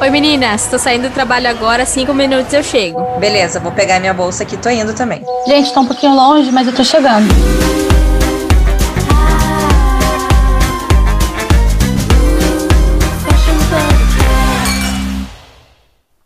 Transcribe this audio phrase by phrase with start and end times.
[0.00, 3.18] Oi meninas, tô saindo do trabalho agora, cinco minutos eu chego.
[3.18, 5.22] Beleza, vou pegar minha bolsa aqui, tô indo também.
[5.46, 7.28] Gente, tá um pouquinho longe, mas eu tô chegando.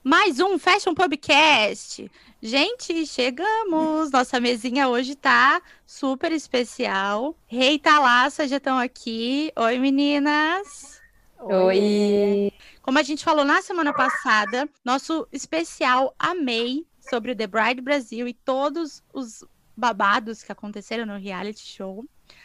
[0.05, 2.09] Mais um Fashion Podcast.
[2.41, 4.13] Gente, chegamos!
[4.13, 7.35] Nossa mesinha hoje tá super especial.
[7.49, 9.51] Rei Talassa já estão aqui.
[9.57, 11.03] Oi, meninas!
[11.41, 12.53] Oi!
[12.85, 18.29] Como a gente falou na semana passada, nosso especial Amei sobre o The Bride Brasil
[18.29, 19.43] e todos os
[19.75, 22.05] babados que aconteceram no reality show.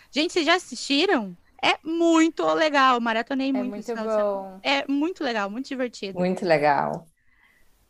[0.09, 1.35] Gente, vocês já assistiram?
[1.61, 3.69] É muito legal, maratonei É muito.
[3.69, 4.59] muito bom.
[4.63, 6.17] É muito legal, muito divertido.
[6.17, 7.05] Muito legal.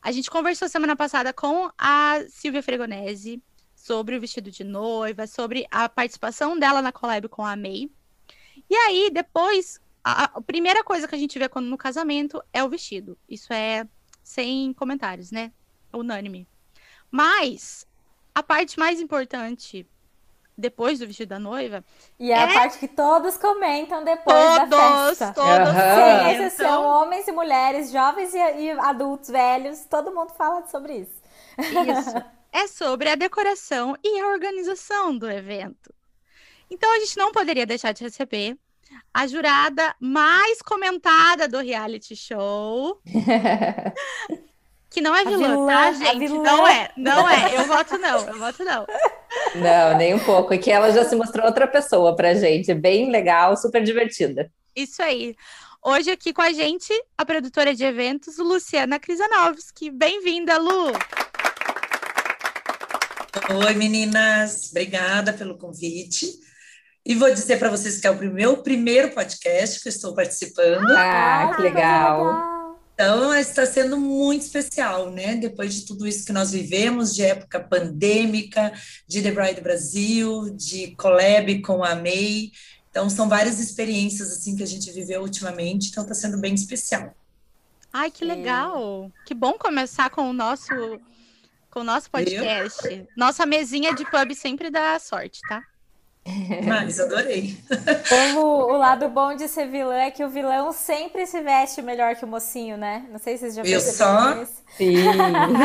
[0.02, 3.43] A gente conversou semana passada com a Silvia Fregonese
[3.76, 7.91] sobre o vestido de noiva, sobre a participação dela na collab com a May.
[8.68, 9.79] E aí, depois,
[10.12, 13.18] a, a primeira coisa que a gente vê quando no casamento é o vestido.
[13.27, 13.88] Isso é
[14.23, 15.52] sem comentários, né?
[15.94, 16.48] Unânime.
[17.12, 17.85] Mas
[18.34, 19.88] a parte mais importante
[20.57, 21.85] depois do vestido da noiva,
[22.20, 22.54] E é, a É?
[22.54, 25.34] parte que todos comentam depois todos, da festa.
[25.34, 25.96] todos Aham.
[25.96, 31.21] Sem exceção, homens e mulheres, jovens e, e adultos, velhos, todo mundo fala sobre isso.
[31.57, 32.13] Isso.
[32.51, 35.94] É sobre a decoração e a organização do evento.
[36.70, 38.57] Então a gente não poderia deixar de receber
[39.13, 43.01] a jurada mais comentada do reality show,
[44.90, 46.20] que não é vilã, vilã, tá, gente?
[46.20, 46.43] vilã.
[46.43, 47.57] Não é, não é.
[47.57, 48.85] Eu voto não, eu voto não.
[49.55, 50.54] Não, nem um pouco.
[50.54, 52.73] E que ela já se mostrou outra pessoa pra gente.
[52.73, 54.51] Bem legal, super divertida.
[54.76, 55.35] Isso aí.
[55.84, 59.90] Hoje aqui com a gente, a produtora de eventos, Luciana Krisanovski.
[59.90, 60.91] Bem-vinda, Lu!
[63.65, 64.69] Oi, meninas.
[64.72, 66.48] Obrigada pelo convite.
[67.05, 70.91] E vou dizer para vocês que é o meu primeiro podcast que eu estou participando.
[70.91, 72.59] Ah, que coisa legal.
[72.94, 75.35] Então, está sendo muito especial, né?
[75.35, 78.73] Depois de tudo isso que nós vivemos, de época pandêmica,
[79.07, 82.51] de The Bride Brasil, de collab com a May.
[82.91, 85.88] Então, são várias experiências assim que a gente viveu ultimamente.
[85.89, 87.15] Então, está sendo bem especial.
[87.93, 88.31] Ai, que Sim.
[88.31, 89.09] legal!
[89.25, 90.99] Que bom começar com o nosso
[91.71, 93.07] com o nosso podcast.
[93.15, 95.63] Nossa mesinha de pub sempre dá sorte, tá?
[96.66, 97.57] Mas adorei.
[98.09, 102.16] Como o lado bom de ser vilã é que o vilão sempre se veste melhor
[102.16, 103.06] que o mocinho, né?
[103.12, 104.44] Não sei se vocês já Eu perceberam só?
[104.44, 104.59] isso.
[104.78, 104.95] Sim.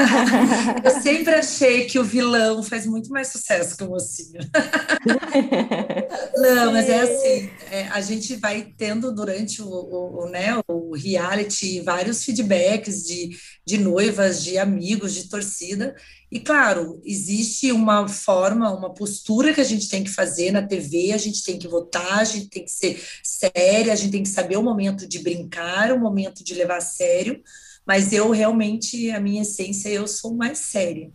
[0.83, 4.41] Eu sempre achei que o vilão faz muito mais sucesso que o mocinho.
[6.37, 10.95] Não, mas é assim, é, a gente vai tendo durante o, o, o, né, o
[10.97, 13.37] reality vários feedbacks de,
[13.67, 15.95] de noivas, de amigos, de torcida.
[16.34, 21.12] E claro, existe uma forma, uma postura que a gente tem que fazer na TV,
[21.12, 24.28] a gente tem que votar, a gente tem que ser séria, a gente tem que
[24.28, 27.41] saber o momento de brincar, o momento de levar a sério.
[27.87, 31.09] Mas eu realmente, a minha essência, eu sou mais séria.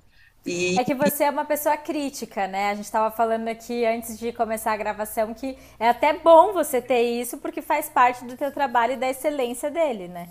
[0.46, 2.70] E É que você é uma pessoa crítica, né?
[2.70, 6.82] A gente estava falando aqui antes de começar a gravação que é até bom você
[6.82, 10.30] ter isso porque faz parte do teu trabalho e da excelência dele, né?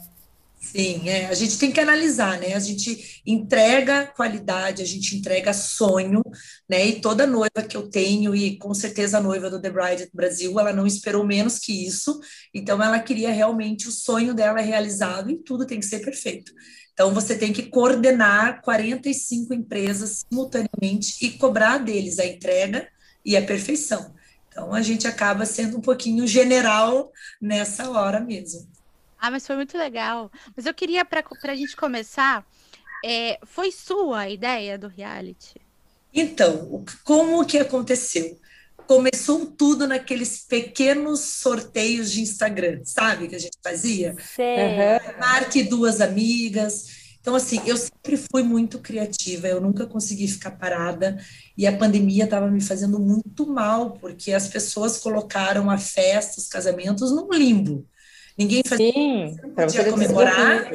[0.61, 2.55] Sim, é, a gente tem que analisar, né?
[2.55, 6.21] A gente entrega qualidade, a gente entrega sonho,
[6.69, 6.87] né?
[6.87, 10.59] E toda noiva que eu tenho, e com certeza a noiva do The Bride Brasil,
[10.59, 12.21] ela não esperou menos que isso,
[12.53, 16.53] então ela queria realmente o sonho dela realizado e tudo tem que ser perfeito.
[16.93, 22.89] Então você tem que coordenar 45 empresas simultaneamente e cobrar deles a entrega
[23.25, 24.13] e a perfeição.
[24.49, 28.78] Então a gente acaba sendo um pouquinho general nessa hora mesmo.
[29.19, 30.31] Ah, mas foi muito legal.
[30.57, 32.47] Mas eu queria, para a gente começar,
[33.05, 35.61] é, foi sua a ideia do reality?
[36.13, 38.39] Então, como que aconteceu?
[38.87, 44.17] Começou tudo naqueles pequenos sorteios de Instagram, sabe, que a gente fazia?
[44.35, 44.57] Sei.
[45.19, 47.09] Marque duas amigas.
[47.21, 51.23] Então, assim, eu sempre fui muito criativa, eu nunca consegui ficar parada,
[51.57, 56.49] e a pandemia estava me fazendo muito mal, porque as pessoas colocaram a festa, os
[56.49, 57.87] casamentos, num limbo.
[58.39, 60.71] Ninguém fazia Sim, para podia você sido comemorar.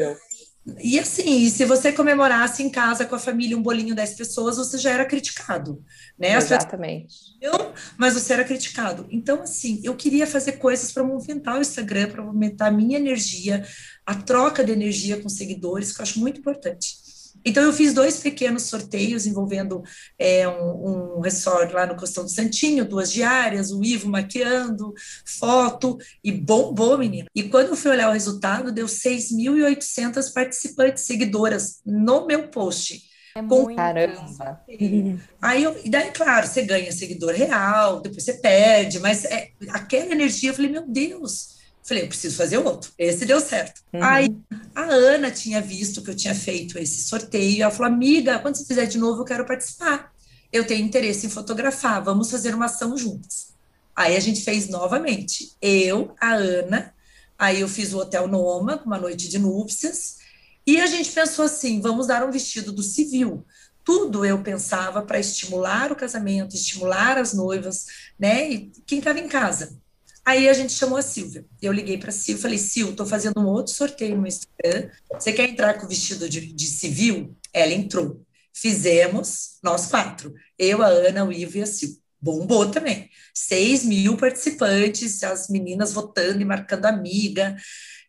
[0.82, 4.78] E assim, se você comemorasse em casa com a família um bolinho 10 pessoas, você
[4.78, 5.84] já era criticado,
[6.18, 6.36] né?
[6.36, 7.16] Exatamente.
[7.42, 9.06] não, mas você era criticado.
[9.12, 13.66] Então, assim, eu queria fazer coisas para movimentar o Instagram, para movimentar a minha energia,
[14.06, 17.03] a troca de energia com seguidores, que eu acho muito importante.
[17.46, 19.84] Então, eu fiz dois pequenos sorteios envolvendo
[20.18, 24.94] é, um, um resort lá no Costão do Santinho, duas diárias, o Ivo maquiando,
[25.26, 27.28] foto, e bombou, menina.
[27.36, 33.02] E quando eu fui olhar o resultado, deu 6.800 participantes, seguidoras, no meu post.
[33.36, 33.76] É Com- muito.
[33.76, 34.62] Caramba.
[35.42, 40.12] Aí, eu, e daí, claro, você ganha seguidor real, depois você perde, mas é, aquela
[40.12, 41.53] energia, eu falei, meu Deus,
[41.84, 42.92] Falei, eu preciso fazer outro.
[42.98, 43.82] Esse deu certo.
[43.92, 44.04] Uhum.
[44.04, 44.36] Aí
[44.74, 47.62] a Ana tinha visto que eu tinha feito esse sorteio.
[47.62, 50.14] Ela falou, amiga, quando você fizer de novo, eu quero participar.
[50.52, 52.02] Eu tenho interesse em fotografar.
[52.02, 53.54] Vamos fazer uma ação juntas.
[53.94, 55.52] Aí a gente fez novamente.
[55.62, 56.94] Eu, a Ana,
[57.38, 60.18] aí eu fiz o Hotel Noma, uma noite de núpcias.
[60.66, 63.46] E a gente pensou assim: vamos dar um vestido do civil.
[63.84, 67.86] Tudo eu pensava para estimular o casamento, estimular as noivas,
[68.18, 68.50] né?
[68.50, 69.78] E quem estava em casa.
[70.26, 71.46] Aí a gente chamou a Silvia.
[71.62, 74.90] Eu liguei para a Silvia e falei: Sil, estou fazendo um outro sorteio no Instagram.
[75.12, 77.36] Você quer entrar com o vestido de, de civil?
[77.52, 78.26] Ela entrou.
[78.54, 80.34] Fizemos, nós quatro.
[80.58, 82.00] Eu, a Ana, o Ivo e a Sil.
[82.22, 83.10] Bombou também.
[83.34, 87.58] 6 mil participantes, as meninas votando e marcando amiga.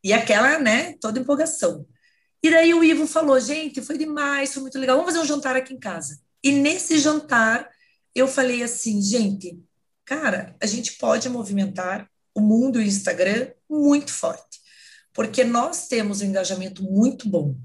[0.04, 1.84] E aquela, né, toda empolgação.
[2.40, 5.56] E daí o Ivo falou: gente, foi demais, foi muito legal, vamos fazer um jantar
[5.56, 6.20] aqui em casa.
[6.44, 7.68] E nesse jantar,
[8.14, 9.58] eu falei assim: gente,
[10.04, 14.58] cara, a gente pode movimentar o mundo e o Instagram muito forte,
[15.12, 17.56] porque nós temos um engajamento muito bom.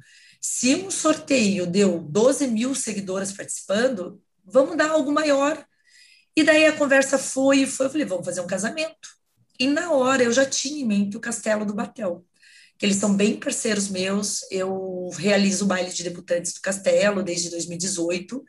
[0.42, 5.66] Se um sorteio deu 12 mil seguidoras participando, vamos dar algo maior.
[6.36, 9.10] E daí a conversa foi e foi, eu falei, vamos fazer um casamento.
[9.60, 12.26] E na hora eu já tinha em mente o Castelo do Batel,
[12.78, 17.50] que eles são bem parceiros meus, eu realizo o baile de debutantes do Castelo desde
[17.50, 18.42] 2018,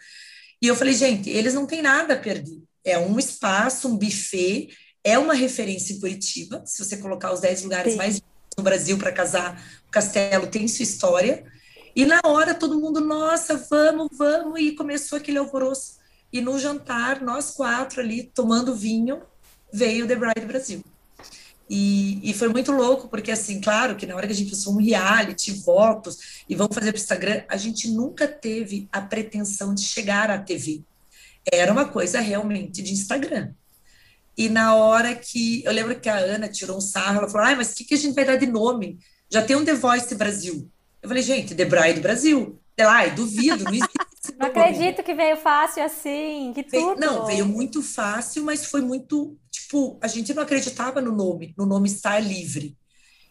[0.62, 2.62] e eu falei, gente, eles não têm nada a perder.
[2.84, 4.68] É um espaço, um buffet,
[5.02, 6.62] é uma referência em Curitiba.
[6.66, 7.98] Se você colocar os 10 lugares Sim.
[7.98, 8.22] mais
[8.56, 11.44] no Brasil para casar, o Castelo tem sua história.
[11.94, 15.98] E na hora todo mundo, nossa, vamos, vamos, e começou aquele alvoroço.
[16.32, 19.20] E no jantar, nós quatro ali tomando vinho,
[19.72, 20.84] veio The Bride Brasil.
[21.68, 24.74] E, e, foi muito louco, porque, assim, claro que na hora que a gente pensou
[24.74, 29.72] um reality, votos, e vamos fazer para o Instagram, a gente nunca teve a pretensão
[29.72, 30.82] de chegar à TV.
[31.50, 33.52] Era uma coisa realmente de Instagram.
[34.36, 35.62] E na hora que.
[35.64, 37.94] Eu lembro que a Ana tirou um sarro, ela falou: ai, mas o que, que
[37.94, 38.98] a gente vai dar de nome?
[39.30, 40.70] Já tem um The Voice Brasil.
[41.02, 42.60] Eu falei, gente, The Bride Brasil.
[42.76, 43.92] Ela, ai, duvido, não existe.
[44.38, 46.98] Não acredito que veio fácil assim, que tudo.
[46.98, 51.66] Não, veio muito fácil, mas foi muito, tipo, a gente não acreditava no nome, no
[51.66, 52.76] nome estar livre.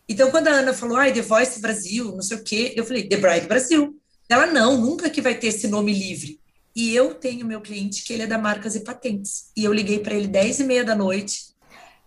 [0.07, 3.07] Então, quando a Ana falou, ai, The Voice Brasil, não sei o quê, eu falei,
[3.07, 3.95] The Bride Brasil.
[4.27, 6.39] Ela, não, nunca que vai ter esse nome livre.
[6.79, 9.51] E eu tenho meu cliente que ele é da Marcas e Patentes.
[9.53, 11.53] E eu liguei para ele 10 e meia da noite.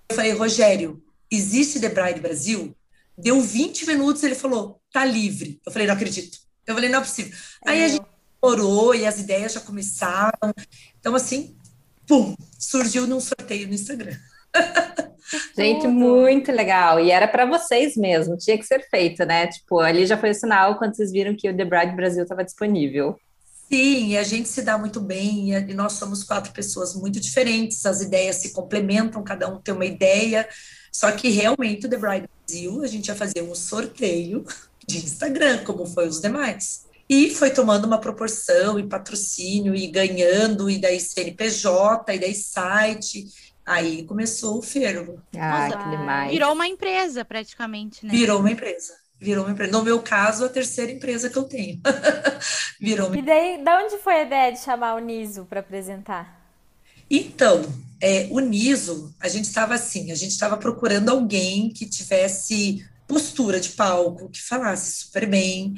[0.09, 2.75] Eu falei, Rogério, existe The Bride Brasil?
[3.19, 5.61] Deu 20 minutos, ele falou, tá livre.
[5.67, 6.39] Eu falei, não acredito.
[6.67, 7.37] Eu falei, não é possível.
[7.67, 8.07] Aí a gente
[8.41, 10.55] orou e as ideias já começaram.
[10.99, 11.55] Então, assim,
[12.07, 14.17] pum, surgiu num sorteio no Instagram.
[15.55, 16.99] Gente, muito legal.
[16.99, 19.49] E era para vocês mesmo, tinha que ser feito, né?
[19.49, 22.43] Tipo, ali já foi o sinal quando vocês viram que o The Bride Brasil estava
[22.43, 23.19] disponível.
[23.73, 27.87] Sim, e a gente se dá muito bem, e nós somos quatro pessoas muito diferentes,
[27.87, 30.47] as ideias se complementam, cada um tem uma ideia,
[30.93, 34.45] só que realmente o The Bride Brasil, a gente ia fazer um sorteio
[34.87, 36.87] de Instagram, como foi os demais.
[37.09, 43.25] E foi tomando uma proporção e patrocínio e ganhando, e daí CNPJ, e daí site.
[43.65, 45.19] Aí começou o fervo.
[45.35, 46.31] Ah, Nossa, que demais.
[46.31, 48.13] Virou uma empresa, praticamente, né?
[48.13, 49.02] Virou uma empresa.
[49.23, 49.71] Virou uma empresa.
[49.71, 51.81] No meu caso, a terceira empresa que eu tenho.
[52.81, 53.17] Virou uma...
[53.17, 56.43] E daí, da onde foi a ideia de chamar o Niso para apresentar?
[57.09, 57.63] Então,
[58.01, 63.61] é, o Niso, a gente estava assim, a gente estava procurando alguém que tivesse postura
[63.61, 65.75] de palco, que falasse super bem.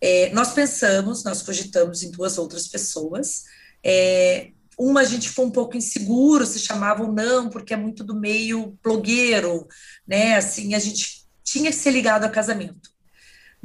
[0.00, 3.44] É, nós pensamos, nós cogitamos em duas outras pessoas.
[3.84, 8.02] É, uma a gente ficou um pouco inseguro se chamava ou não, porque é muito
[8.02, 9.68] do meio blogueiro,
[10.06, 10.36] né?
[10.36, 12.95] Assim, a gente tinha que ser ligado a casamento.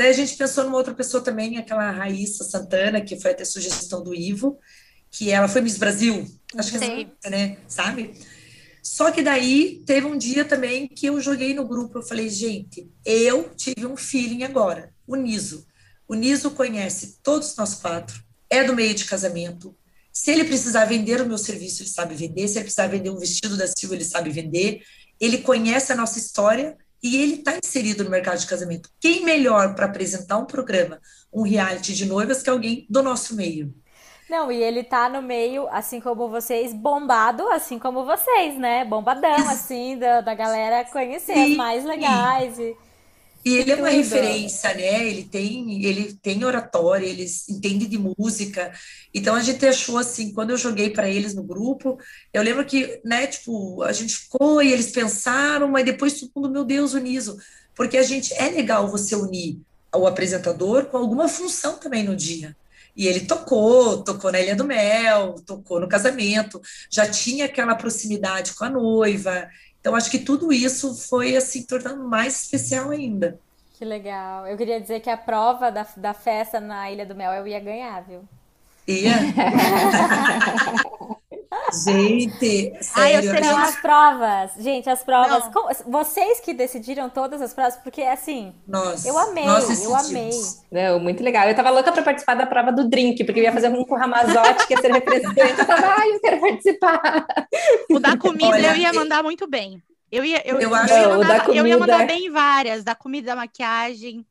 [0.01, 4.03] Daí a gente pensou numa outra pessoa também, aquela Raíssa Santana, que foi até sugestão
[4.03, 4.57] do Ivo,
[5.11, 6.25] que ela foi Miss Brasil,
[6.57, 6.83] acho que
[7.23, 7.57] é, né?
[7.67, 8.15] Sabe?
[8.81, 12.89] Só que daí teve um dia também que eu joguei no grupo, eu falei, gente,
[13.05, 15.67] eu tive um feeling agora, o Niso.
[16.07, 19.77] O Niso conhece todos nós quatro, é do meio de casamento.
[20.11, 22.47] Se ele precisar vender o meu serviço, ele sabe vender.
[22.47, 24.81] Se ele precisar vender um vestido da Silva, ele sabe vender.
[25.19, 28.89] Ele conhece a nossa história e ele está inserido no mercado de casamento.
[28.99, 30.99] Quem melhor para apresentar um programa,
[31.33, 33.73] um reality de noivas, que alguém do nosso meio?
[34.29, 38.85] Não, e ele tá no meio, assim como vocês, bombado, assim como vocês, né?
[38.85, 42.57] Bombadão, assim, da, da galera conhecer sim, as mais legais.
[42.57, 42.77] E,
[43.43, 45.07] e ele é uma referência, né?
[45.07, 48.71] Ele tem, ele tem oratória, ele entende de música.
[49.13, 51.97] Então a gente achou assim, quando eu joguei para eles no grupo,
[52.31, 56.51] eu lembro que, né, tipo, a gente ficou e eles pensaram, mas depois todo mundo,
[56.51, 57.37] meu Deus, uniso.
[57.75, 59.59] Porque a gente é legal você unir
[59.93, 62.55] o apresentador com alguma função também no dia.
[62.95, 68.53] E ele tocou, tocou na Ilha do Mel, tocou no casamento, já tinha aquela proximidade
[68.53, 69.47] com a noiva.
[69.81, 73.39] Então, acho que tudo isso foi, assim, tornando mais especial ainda.
[73.73, 74.45] Que legal.
[74.45, 77.59] Eu queria dizer que a prova da, da festa na Ilha do Mel eu ia
[77.59, 78.23] ganhar, viu?
[78.87, 79.13] Ia?
[81.83, 83.63] Gente, Ai, eu sério, sei Não, lá.
[83.63, 84.51] as provas.
[84.57, 85.43] Gente, as provas.
[85.53, 85.91] Não.
[85.91, 90.29] vocês que decidiram todas as provas, porque assim, nós, eu amei, nós eu amei.
[90.71, 91.47] Não, muito legal.
[91.47, 93.95] Eu tava louca para participar da prova do drink, porque eu ia fazer um com
[93.95, 95.59] o Ramazotti, que ia ser refrescante.
[95.59, 97.25] Eu tava, ai, eu quero participar.
[97.95, 99.81] O da comida Olha, eu ia eu- mandar muito bem.
[100.11, 102.13] Eu ia, eu, Eu eu acho- ia Não, o mandar, da eu ia mandar comida-
[102.13, 104.25] bem várias, da comida, da maquiagem.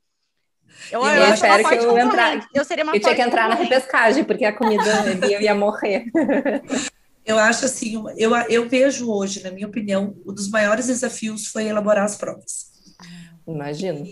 [0.91, 2.49] Eu, Eu eu ia espero que eu entrar-.
[2.55, 5.55] Eu seria uma Eu tinha que entrar na repescagem, porque a comida ali eu ia
[5.55, 6.05] morrer.
[7.23, 11.65] Eu acho assim, eu, eu vejo hoje, na minha opinião, um dos maiores desafios foi
[11.67, 12.71] elaborar as provas.
[13.47, 14.05] Imagino.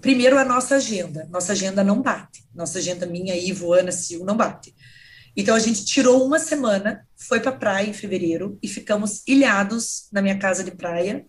[0.00, 1.26] Primeiro, a nossa agenda.
[1.30, 2.44] Nossa agenda não bate.
[2.54, 4.72] Nossa agenda minha, Ivo, Ana, Sil, não bate.
[5.40, 10.20] Então, a gente tirou uma semana, foi para praia em fevereiro e ficamos ilhados na
[10.20, 11.24] minha casa de praia,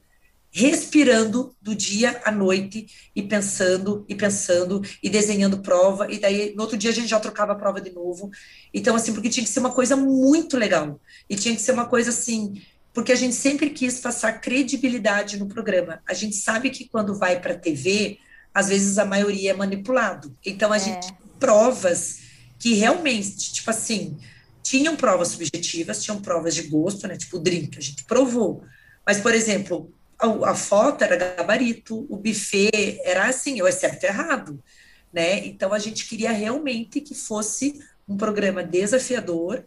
[0.51, 6.11] respirando do dia à noite e pensando, e pensando, e desenhando prova.
[6.11, 8.29] E daí, no outro dia, a gente já trocava a prova de novo.
[8.73, 10.99] Então, assim, porque tinha que ser uma coisa muito legal.
[11.29, 12.61] E tinha que ser uma coisa assim,
[12.93, 16.01] porque a gente sempre quis passar credibilidade no programa.
[16.05, 18.17] A gente sabe que quando vai para a TV,
[18.53, 20.35] às vezes a maioria é manipulado.
[20.45, 20.79] Então, a É.
[20.79, 22.20] gente provas
[22.61, 24.19] que realmente, tipo assim,
[24.61, 27.17] tinham provas subjetivas, tinham provas de gosto, né?
[27.17, 28.63] Tipo o drink, a gente provou.
[29.03, 34.03] Mas, por exemplo, a, a foto era gabarito, o buffet era assim, ou é certo
[34.03, 34.63] errado,
[35.11, 35.43] né?
[35.47, 39.63] Então, a gente queria realmente que fosse um programa desafiador,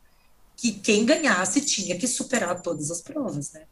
[0.56, 3.64] que quem ganhasse tinha que superar todas as provas, né?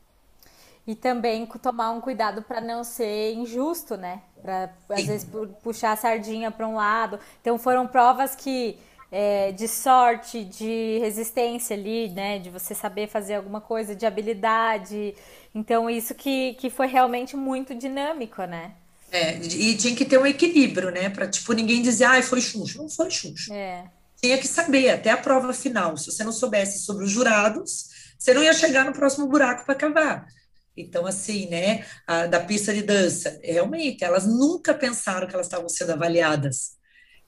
[0.84, 4.20] E também tomar um cuidado para não ser injusto, né?
[4.42, 7.20] Para às vezes pu- puxar a sardinha para um lado.
[7.40, 8.76] Então foram provas que
[9.12, 12.38] é, de sorte, de resistência ali, né?
[12.38, 15.14] De você saber fazer alguma coisa, de habilidade.
[15.54, 18.72] Então isso que, que foi realmente muito dinâmico, né?
[19.12, 21.10] É, e tinha que ter um equilíbrio, né?
[21.10, 22.78] Para, tipo, ninguém dizer, ai, foi chuncho.
[22.78, 23.52] Não foi chuncho.
[23.52, 23.84] É.
[24.16, 25.98] Tinha que saber até a prova final.
[25.98, 27.88] Se você não soubesse sobre os jurados,
[28.18, 30.26] você não ia chegar no próximo buraco para cavar.
[30.74, 35.68] Então, assim, né, a, da pista de dança, realmente, elas nunca pensaram que elas estavam
[35.68, 36.78] sendo avaliadas.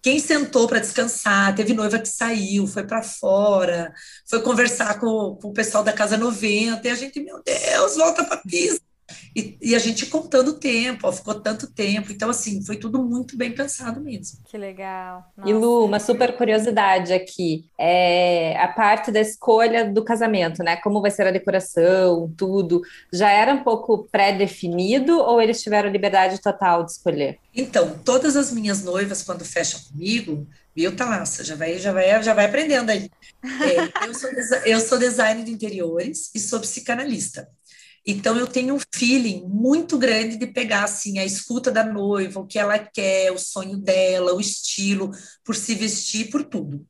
[0.04, 3.90] Quem sentou para descansar, teve noiva que saiu, foi para fora,
[4.28, 8.22] foi conversar com, com o pessoal da Casa 90, e a gente, meu Deus, volta
[8.22, 8.84] para pista.
[9.34, 12.10] E, e a gente contando o tempo, ó, ficou tanto tempo.
[12.12, 14.38] Então, assim, foi tudo muito bem pensado mesmo.
[14.46, 15.24] Que legal.
[15.44, 15.66] E Nossa.
[15.66, 20.76] Lu, uma super curiosidade aqui, é a parte da escolha do casamento, né?
[20.76, 22.80] Como vai ser a decoração, tudo,
[23.12, 27.38] já era um pouco pré-definido ou eles tiveram liberdade total de escolher?
[27.54, 31.44] Então, todas as minhas noivas, quando fecham comigo, viu, Thalassa?
[31.44, 33.10] Já vai, já vai, já vai aprendendo aí.
[33.44, 34.30] É, eu, sou,
[34.64, 37.48] eu sou designer de interiores e sou psicanalista.
[38.06, 42.46] Então, eu tenho um feeling muito grande de pegar, assim, a escuta da noiva, o
[42.46, 45.10] que ela quer, o sonho dela, o estilo,
[45.42, 46.86] por se vestir, por tudo.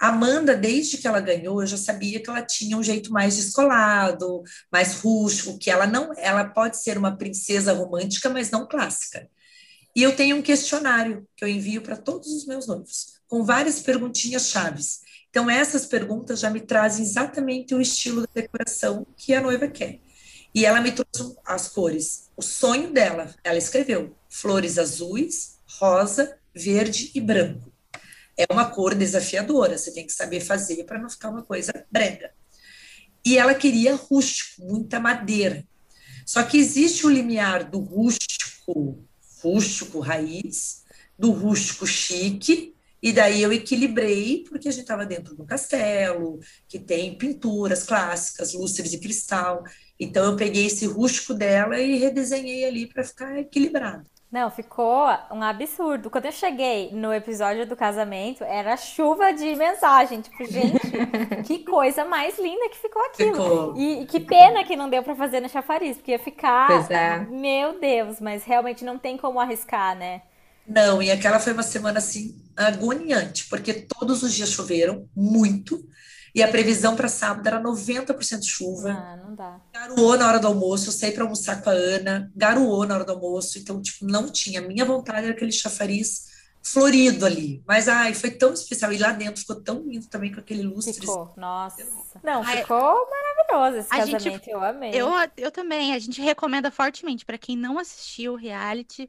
[0.00, 4.42] Amanda, desde que ela ganhou, eu já sabia que ela tinha um jeito mais descolado,
[4.72, 9.28] mais rústico, que ela não, ela pode ser uma princesa romântica, mas não clássica.
[9.94, 13.80] E eu tenho um questionário que eu envio para todos os meus noivos, com várias
[13.80, 15.00] perguntinhas chaves.
[15.28, 20.00] Então, essas perguntas já me trazem exatamente o estilo da decoração que a noiva quer.
[20.54, 22.30] E ela me trouxe as cores.
[22.36, 27.72] O sonho dela, ela escreveu flores azuis, rosa, verde e branco.
[28.36, 32.32] É uma cor desafiadora, você tem que saber fazer para não ficar uma coisa brega.
[33.24, 35.64] E ela queria rústico, muita madeira.
[36.24, 39.04] Só que existe o limiar do rústico,
[39.42, 40.84] rústico raiz,
[41.18, 46.38] do rústico chique, e daí eu equilibrei, porque a gente estava dentro de um castelo,
[46.68, 49.64] que tem pinturas clássicas, lustres de cristal.
[50.00, 54.04] Então eu peguei esse rústico dela e redesenhei ali para ficar equilibrado.
[54.32, 56.08] Não, ficou um absurdo.
[56.08, 60.20] Quando eu cheguei no episódio do casamento, era chuva de mensagem.
[60.20, 60.78] Tipo, gente,
[61.44, 63.32] que coisa mais linda que ficou aquilo.
[63.32, 63.76] Ficou.
[63.76, 66.90] E, e que pena que não deu pra fazer no chafariz, porque ia ficar.
[66.90, 67.18] É.
[67.18, 70.22] Meu Deus, mas realmente não tem como arriscar, né?
[70.64, 75.84] Não, e aquela foi uma semana assim agoniante, porque todos os dias choveram muito,
[76.34, 78.90] e a previsão para sábado era 90% chuva.
[78.90, 79.60] Ah, não dá.
[79.72, 83.04] Garoou na hora do almoço, eu saí para almoçar com a Ana, garoou na hora
[83.04, 84.60] do almoço, então, tipo, não tinha.
[84.60, 86.28] A minha vontade era aquele chafariz
[86.62, 87.62] florido ali.
[87.66, 88.92] Mas, ai, foi tão especial.
[88.92, 90.92] E lá dentro ficou tão lindo também com aquele lustre.
[91.00, 91.86] Ficou, nossa.
[92.22, 94.90] Não, Ai, ficou maravilhoso esse a gente- casamento, eu amei.
[94.92, 95.08] Eu,
[95.38, 95.94] eu também.
[95.94, 99.08] A gente recomenda fortemente para quem não assistiu o reality.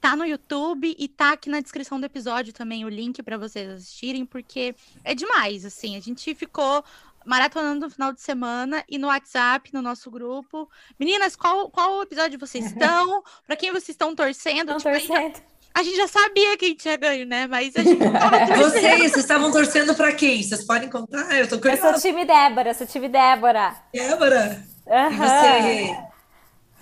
[0.00, 3.68] Tá no YouTube e tá aqui na descrição do episódio também o link para vocês
[3.68, 5.96] assistirem, porque é demais, assim.
[5.96, 6.84] A gente ficou
[7.26, 10.68] maratonando no final de semana e no WhatsApp, no nosso grupo.
[11.00, 13.22] Meninas, qual, qual episódio vocês estão?
[13.46, 14.76] Para quem vocês estão torcendo?
[14.76, 15.42] Estão Tipo, torcendo.
[15.76, 17.48] A gente já sabia quem tinha ganho, né?
[17.48, 18.58] Mas a gente tava torcendo.
[18.70, 20.40] Vocês, vocês estavam torcendo para quem?
[20.40, 21.36] Vocês podem contar?
[21.36, 22.00] Eu tô Eu sou curiosa.
[22.00, 23.74] time Débora, eu sou time Débora.
[23.92, 25.16] Débora, e Aham.
[25.16, 26.13] você?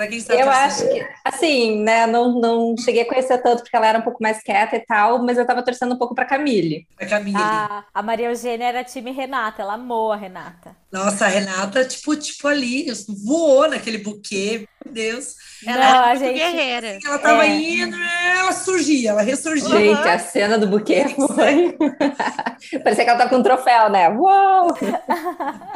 [0.03, 0.65] Para quem está Eu torcendo?
[0.65, 4.21] acho que, assim, né, não, não cheguei a conhecer tanto porque ela era um pouco
[4.21, 6.89] mais quieta e tal, mas eu tava torcendo um pouco pra Camille.
[7.01, 7.37] A Camille.
[7.39, 10.75] A, a Maria Eugênia era time Renata, ela amou a Renata.
[10.91, 12.87] Nossa, a Renata, tipo, tipo ali,
[13.25, 15.37] voou naquele buquê, meu Deus.
[15.65, 16.99] Ela Não, era a gente- guerreira.
[17.07, 17.49] Ela tava É.
[17.51, 19.69] indo, ela surgia, ela ressurgia.
[19.69, 21.79] Gente, a cena do buquê foi.
[22.83, 24.09] Parecia que ela tava com um troféu, né?
[24.11, 24.77] Uou!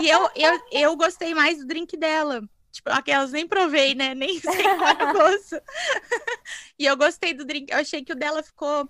[0.00, 2.42] E eu, eu, eu gostei mais do drink dela.
[2.76, 4.14] Tipo, aquelas nem provei, né?
[4.14, 5.56] Nem sei qual é o gosto.
[6.78, 7.72] e eu gostei do drink.
[7.72, 8.84] Eu achei que o dela ficou,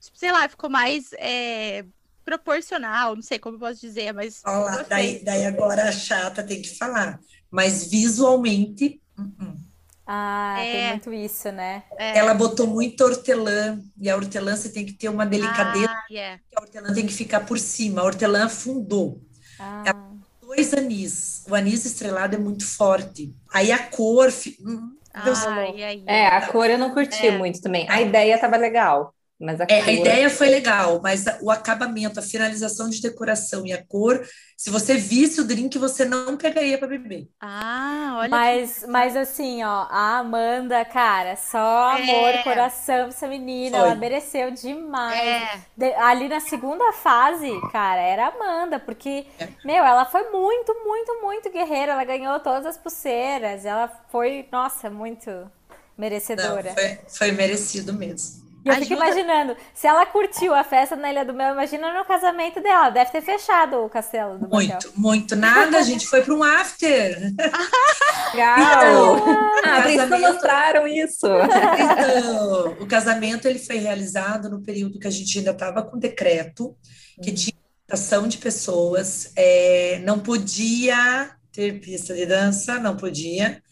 [0.00, 1.84] tipo, sei lá, ficou mais é,
[2.24, 3.14] proporcional.
[3.14, 4.42] Não sei como eu posso dizer, mas.
[4.44, 7.20] Olha daí, daí agora a chata tem que falar.
[7.48, 9.56] Mas visualmente, uh-uh.
[10.04, 10.90] Ah, tem É.
[10.90, 11.84] muito isso, né?
[11.96, 16.06] É, ela botou muito hortelã, e a hortelã você tem que ter uma delicadeza, ah,
[16.10, 16.40] yeah.
[16.50, 18.00] que a hortelã tem que ficar por cima.
[18.00, 19.22] A hortelã afundou.
[19.60, 20.11] Ah,
[20.54, 21.44] Dois anis.
[21.48, 23.34] O anis estrelado é muito forte.
[23.52, 24.30] Aí a cor.
[24.30, 26.04] fi- hum, Deus Ah, e aí?
[26.06, 27.36] É, a cor eu não curti É.
[27.38, 27.88] muito também.
[27.90, 29.88] A ideia tava legal, mas a É, cor.
[29.88, 34.70] a ideia foi legal, mas o acabamento, a finalização de decoração e a cor, se
[34.70, 37.28] você visse o drink, você não pegaria para beber.
[37.40, 38.28] Ah, olha.
[38.30, 42.42] Mas, mas assim, ó, a Amanda, cara, só amor, É.
[42.44, 43.86] coração pra essa menina, Foi.
[43.88, 45.18] ela mereceu demais.
[45.20, 49.48] É, De- ali na segunda fase, cara, era a Amanda, porque, É.
[49.64, 51.92] meu, ela foi muito, muito, muito guerreira.
[51.92, 53.64] Ela ganhou todas as pulseiras.
[53.64, 55.50] Ela foi, nossa, muito Não,
[55.98, 56.72] merecedora.
[56.74, 58.41] foi, foi merecido mesmo.
[58.64, 61.92] E eu fico Ajuda- imaginando, se ela curtiu a festa na Ilha do Mel, imagina
[61.98, 62.90] no casamento dela.
[62.90, 64.48] Deve ter fechado o castelo do.
[64.48, 65.34] Muito, muito.
[65.34, 67.18] Nada, a gente foi para um after.
[68.32, 69.16] Legal!
[69.64, 70.32] Ah, por isso não Casamento.
[70.32, 71.26] mostraram isso.
[71.82, 76.76] Então, o casamento ele foi realizado no período que a gente ainda estava com decreto,
[77.22, 77.54] que tinha
[77.88, 83.62] limitação de pessoas, é, não podia ter pista de dança, não podia,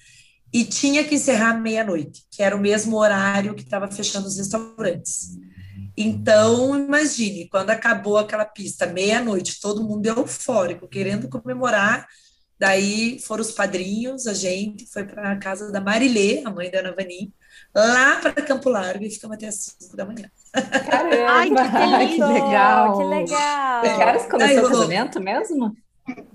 [0.53, 5.39] e tinha que encerrar meia-noite, que era o mesmo horário que estava fechando os restaurantes.
[5.97, 12.07] Então, imagine, quando acabou aquela pista, meia-noite, todo mundo eufórico, querendo comemorar.
[12.59, 16.81] Daí foram os padrinhos, a gente foi para a casa da Marilê, a mãe da
[16.81, 17.33] Ana Vanim,
[17.75, 20.31] lá para Campo Largo e ficamos até as 5 da manhã.
[20.53, 21.63] Caramba!
[21.63, 22.99] Ai, que que legal!
[22.99, 23.83] Que legal!
[23.83, 25.77] Que horas Daí começou o casamento mesmo?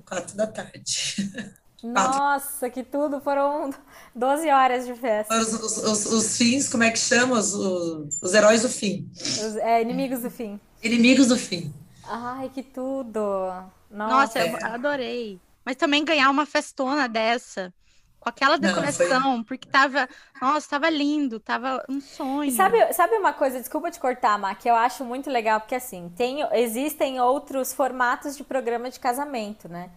[0.06, 1.16] 4 da tarde.
[1.84, 3.22] Nossa, que tudo!
[3.22, 3.70] Foram
[4.16, 5.36] 12 horas de festa.
[5.36, 7.38] Os, os, os, os fins, como é que chama?
[7.38, 9.10] Os, os, heróis do fim.
[9.14, 10.58] Os é, inimigos do fim.
[10.82, 11.74] Inimigos do fim.
[12.08, 13.20] Ai, que tudo!
[13.92, 15.40] Nossa, Nossa, eu adorei.
[15.66, 17.74] Mas também ganhar uma festona dessa,
[18.20, 20.08] com aquela Não, decoração, porque tava,
[20.42, 22.46] nossa, tava lindo, tava um sonho.
[22.46, 25.76] E sabe, sabe uma coisa, desculpa te cortar, Má, que eu acho muito legal, porque
[25.76, 29.90] assim, tem, existem outros formatos de programa de casamento, né?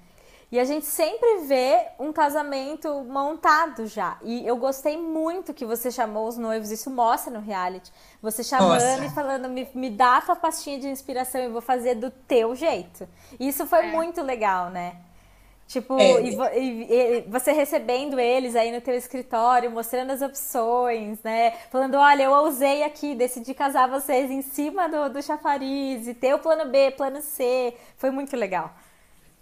[0.50, 4.16] E a gente sempre vê um casamento montado já.
[4.22, 7.92] E eu gostei muito que você chamou os noivos, isso mostra no reality.
[8.22, 9.04] Você chamando Mostra.
[9.04, 12.54] e falando, me, me dá a tua pastinha de inspiração e vou fazer do teu
[12.54, 13.06] jeito.
[13.38, 14.96] Isso foi muito legal, né?
[15.66, 16.22] Tipo, É.
[16.22, 21.50] e, vo- e- e você recebendo eles aí no teu escritório, mostrando as opções, né?
[21.70, 26.32] Falando, olha, eu ousei aqui, decidi casar vocês em cima do, do chafariz, e ter
[26.34, 27.74] o plano B, plano C.
[27.98, 28.72] Foi muito legal.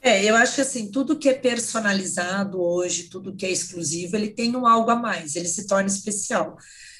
[0.06, 4.30] É, eu acho que assim, tudo que é personalizado hoje, tudo que é exclusivo, ele
[4.30, 6.56] tem um algo a mais, ele se torna especial.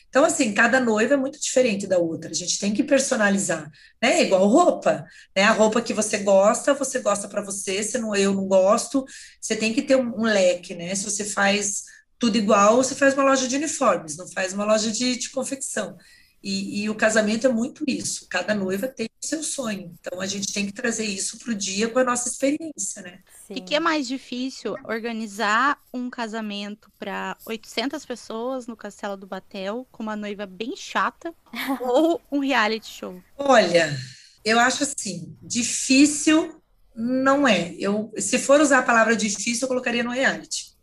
[0.09, 2.31] Então, assim, cada noiva é muito diferente da outra.
[2.31, 3.71] A gente tem que personalizar,
[4.03, 4.19] né?
[4.19, 5.05] É igual roupa,
[5.37, 5.45] né?
[5.45, 9.05] A roupa que você gosta, você gosta para você, se não, eu não gosto,
[9.41, 10.93] você tem que ter um, um leque, né?
[10.97, 11.83] Se você faz
[12.19, 15.97] tudo igual, você faz uma loja de uniformes, não faz uma loja de, de confecção.
[16.43, 18.27] E, e o casamento é muito isso.
[18.29, 19.93] Cada noiva tem o seu sonho.
[19.99, 23.21] Então, a gente tem que trazer isso para o dia com a nossa experiência, né?
[23.45, 23.65] O que, Sim.
[23.65, 24.77] que é mais difícil?
[24.85, 31.35] Organizar um casamento para 800 pessoas no Castelo do Batel, com uma noiva bem chata,
[31.81, 33.21] ou um reality show?
[33.37, 33.99] Olha,
[34.45, 36.63] eu acho assim, difícil
[36.95, 37.75] não é.
[37.79, 40.75] Eu, se for usar a palavra difícil, eu colocaria no reality.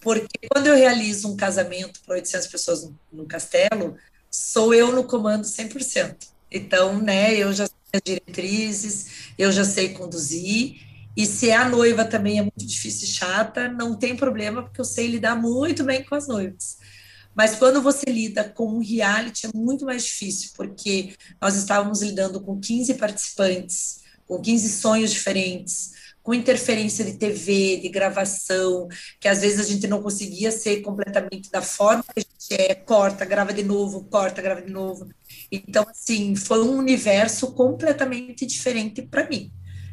[0.00, 3.96] Porque quando eu realizo um casamento para 800 pessoas no, no castelo,
[4.30, 6.16] sou eu no comando 100%.
[6.50, 9.06] Então, né, eu já sei as diretrizes,
[9.38, 10.86] eu já sei conduzir,
[11.16, 14.84] e se a noiva também é muito difícil e chata, não tem problema, porque eu
[14.84, 16.76] sei lidar muito bem com as noivas.
[17.34, 22.40] Mas quando você lida com um reality é muito mais difícil, porque nós estávamos lidando
[22.40, 25.92] com 15 participantes, com 15 sonhos diferentes,
[26.26, 28.88] com interferência de TV, de gravação,
[29.20, 32.74] que às vezes a gente não conseguia ser completamente da forma que a gente é,
[32.74, 35.08] corta, grava de novo, corta, grava de novo.
[35.52, 39.52] Então, assim, foi um universo completamente diferente para mim.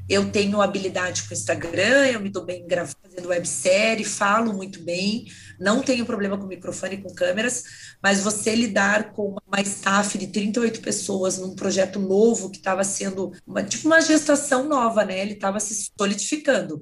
[0.10, 2.66] Eu tenho habilidade com o Instagram, eu me dou bem
[3.04, 5.26] fazendo websérie, falo muito bem,
[5.64, 7.64] não tenho problema com microfone e com câmeras,
[8.02, 13.32] mas você lidar com uma staff de 38 pessoas num projeto novo que estava sendo
[13.48, 15.20] uma, tipo uma gestação nova, né?
[15.20, 16.80] Ele estava se solidificando.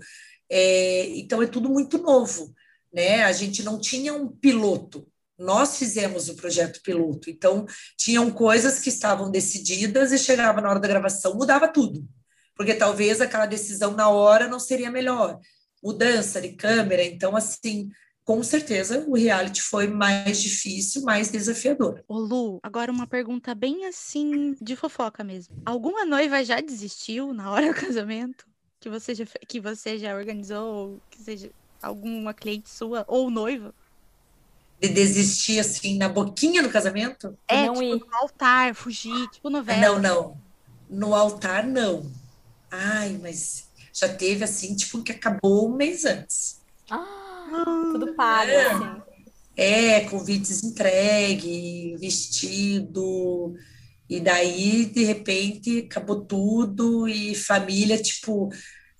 [0.50, 2.54] É, então é tudo muito novo,
[2.94, 3.24] né?
[3.24, 7.66] A gente não tinha um piloto, nós fizemos o projeto piloto, então
[7.98, 12.08] tinham coisas que estavam decididas e chegava na hora da gravação, mudava tudo
[12.62, 15.40] porque talvez aquela decisão na hora não seria melhor.
[15.84, 17.90] Mudança de câmera, então, assim,
[18.24, 22.04] com certeza o reality foi mais difícil, mais desafiador.
[22.08, 25.56] Ô Lu, agora uma pergunta bem assim de fofoca mesmo.
[25.66, 28.46] Alguma noiva já desistiu na hora do casamento?
[28.80, 33.74] Que você já, que você já organizou, que seja alguma cliente sua ou noiva?
[34.80, 37.38] De desistir assim na boquinha do casamento?
[37.48, 38.00] É, não tipo, ir.
[38.00, 39.80] no altar, fugir, tipo novela.
[39.80, 40.38] Não, não.
[40.90, 42.12] No altar, não.
[42.72, 46.62] Ai, mas já teve assim, tipo, que acabou um mês antes.
[46.90, 47.21] Ah,
[47.52, 49.02] tudo pago, é, assim.
[49.56, 53.56] É, convites entregue, vestido,
[54.10, 58.50] e daí, de repente, acabou tudo, e família, tipo,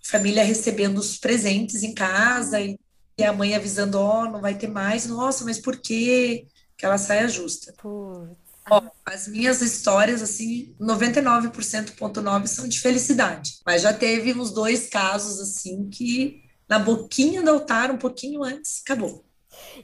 [0.04, 2.78] família recebendo os presentes em casa, e,
[3.24, 6.48] a mãe avisando, ó, oh, não vai ter mais, nossa, mas por quê?
[6.76, 7.74] Aquela saia justa.
[7.74, 8.42] Putz.
[8.70, 13.60] Ó, as minhas histórias, assim, 99,9% são de felicidade.
[13.66, 16.41] Mas já teve uns dois casos, assim, que
[16.72, 19.26] na boquinha do altar, um pouquinho antes, acabou.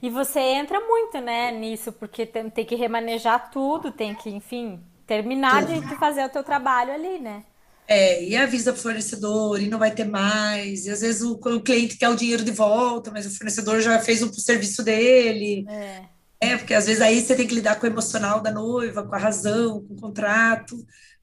[0.01, 4.79] E você entra muito, né, nisso, porque tem, tem que remanejar tudo, tem que, enfim,
[5.05, 7.43] terminar de, de, fazer o teu trabalho ali, né?
[7.89, 11.59] É, e avisa o fornecedor, e não vai ter mais, e às vezes o, o
[11.59, 15.65] cliente quer o dinheiro de volta, mas o fornecedor já fez o serviço dele.
[15.67, 16.03] É.
[16.39, 19.13] É, porque às vezes aí você tem que lidar com o emocional da noiva, com
[19.13, 20.77] a razão, com o contrato.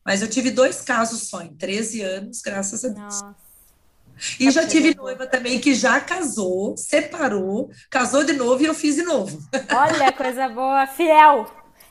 [0.04, 3.22] Mas eu tive dois casos só, em 13 anos, graças a Deus.
[3.22, 3.43] Nossa.
[4.38, 8.94] E já tive noiva também que já casou, separou, casou de novo e eu fiz
[8.96, 9.38] de novo.
[9.74, 11.46] Olha, coisa boa, fiel.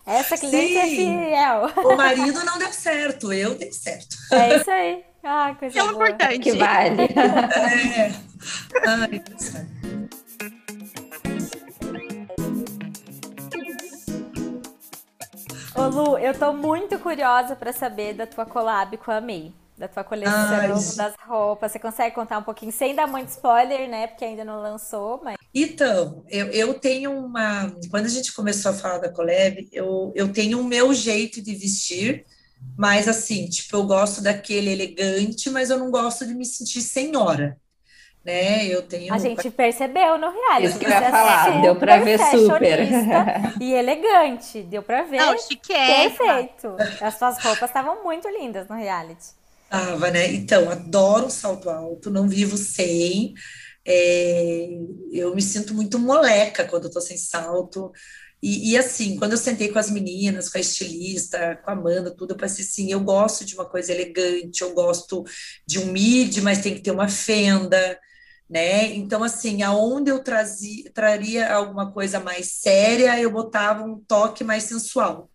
[0.06, 1.18] Essa cliente é Sim.
[1.18, 1.86] é fiel.
[1.86, 4.16] O marido não deu certo, eu dei certo.
[4.32, 5.04] É isso aí.
[5.24, 5.94] Ah, coisa é boa.
[5.94, 6.40] importante.
[6.40, 7.04] Que vale.
[7.04, 8.12] É.
[8.86, 9.24] Ai,
[15.76, 19.54] Ô Lu, eu tô muito curiosa para saber da tua collab com a May.
[19.78, 20.68] Da tua coleção Ai.
[20.68, 21.72] das roupas.
[21.72, 24.08] Você consegue contar um pouquinho, sem dar muito spoiler, né?
[24.08, 25.36] Porque ainda não lançou, mas.
[25.54, 27.76] Então, eu, eu tenho uma.
[27.90, 31.56] Quando a gente começou a falar da collab, eu, eu tenho o meu jeito de
[31.56, 32.26] vestir,
[32.78, 37.58] mas assim, tipo, eu gosto daquele elegante, mas eu não gosto de me sentir senhora
[38.24, 38.66] né?
[38.68, 39.14] Eu tenho.
[39.14, 40.70] A gente percebeu no reality.
[40.70, 42.80] Isso que eu ia falar, deu para ver super.
[43.60, 45.18] e elegante, deu para ver.
[45.18, 46.08] Não, chique é.
[46.08, 46.76] Perfeito.
[47.02, 49.43] As suas roupas estavam muito lindas no reality.
[49.74, 50.32] Tava, né?
[50.34, 53.34] Então, adoro salto alto, não vivo sem.
[53.86, 54.68] É,
[55.12, 57.92] eu me sinto muito moleca quando eu tô sem salto.
[58.42, 62.16] E, e, assim, quando eu sentei com as meninas, com a estilista, com a Amanda,
[62.16, 65.24] tudo, eu pensei assim, eu gosto de uma coisa elegante, eu gosto
[65.68, 68.00] de um mid, mas tem que ter uma fenda,
[68.50, 68.94] né?
[68.96, 74.64] Então, assim, aonde eu trazia, traria alguma coisa mais séria, eu botava um toque mais
[74.66, 75.33] sensual.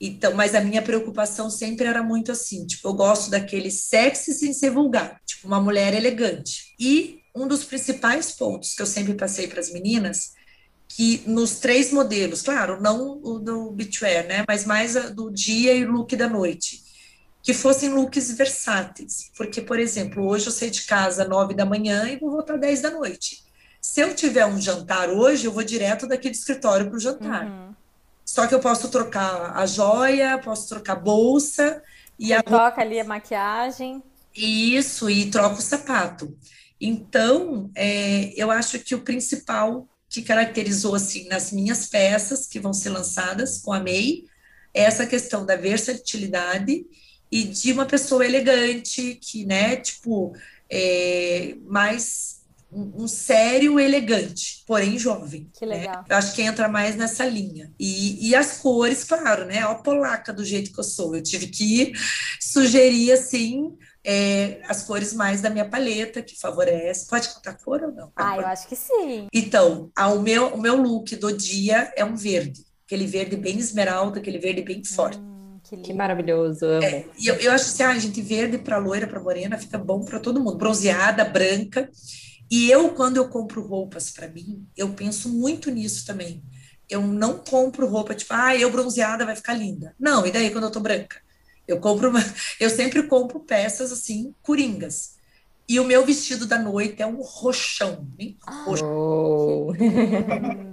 [0.00, 4.52] Então, mas a minha preocupação sempre era muito assim, tipo, eu gosto daquele sexy sem
[4.52, 6.74] ser vulgar, tipo, uma mulher elegante.
[6.78, 10.32] E um dos principais pontos que eu sempre passei para as meninas,
[10.88, 15.84] que nos três modelos, claro, não o do beachwear, né, mas mais do dia e
[15.84, 16.88] look da noite
[17.48, 19.30] que fossem looks versáteis.
[19.34, 22.82] Porque, por exemplo, hoje eu saio de casa nove da manhã e vou voltar dez
[22.82, 23.42] da noite.
[23.80, 27.46] Se eu tiver um jantar hoje, eu vou direto daqui do escritório para o jantar.
[27.46, 27.67] Uhum.
[28.28, 31.82] Só que eu posso trocar a joia, posso trocar a bolsa
[32.18, 34.02] e a troca ali a maquiagem.
[34.36, 36.36] Isso, e troca o sapato.
[36.78, 42.74] Então, é, eu acho que o principal que caracterizou assim nas minhas peças que vão
[42.74, 44.26] ser lançadas com a MEI
[44.74, 46.84] é essa questão da versatilidade
[47.32, 50.34] e de uma pessoa elegante, que, né, tipo,
[50.70, 52.37] é, mais
[52.70, 55.50] um, um sério elegante, porém jovem.
[55.58, 55.78] Que né?
[55.78, 56.04] legal.
[56.08, 57.72] Eu acho que entra mais nessa linha.
[57.78, 59.64] E, e as cores, claro, né?
[59.66, 61.16] Ó, polaca do jeito que eu sou.
[61.16, 61.92] Eu tive que
[62.40, 67.06] sugerir, assim, é, as cores mais da minha paleta, que favorece.
[67.06, 68.12] Pode contar cor ou não?
[68.14, 69.26] Ah, eu acho que sim.
[69.32, 72.66] Então, o, meu, o meu look do dia é um verde.
[72.86, 75.18] Aquele verde bem esmeralda, aquele verde bem forte.
[75.18, 76.84] Hum Que, que maravilhoso, amo.
[76.84, 79.76] É, e eu, eu acho assim, ah, a gente verde para loira, para morena, fica
[79.76, 80.56] bom para todo mundo.
[80.56, 81.90] Bronzeada, branca.
[82.50, 86.42] E eu, quando eu compro roupas para mim, eu penso muito nisso também.
[86.88, 89.94] Eu não compro roupa tipo, ah, eu bronzeada vai ficar linda.
[89.98, 91.16] Não, e daí quando eu tô branca?
[91.66, 92.20] Eu compro uma,
[92.58, 95.18] eu sempre compro peças assim, coringas.
[95.68, 98.84] E o meu vestido da noite é um roxão, bem roxo.
[98.86, 99.72] Oh.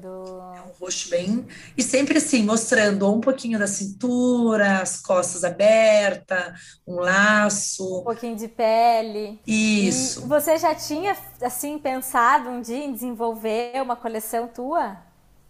[0.85, 1.47] Roxo bem.
[1.75, 6.53] E sempre assim, mostrando um pouquinho da cintura, as costas abertas,
[6.87, 8.01] um laço.
[8.01, 9.39] Um pouquinho de pele.
[9.47, 10.21] Isso.
[10.21, 14.97] E você já tinha, assim, pensado um dia em desenvolver uma coleção tua?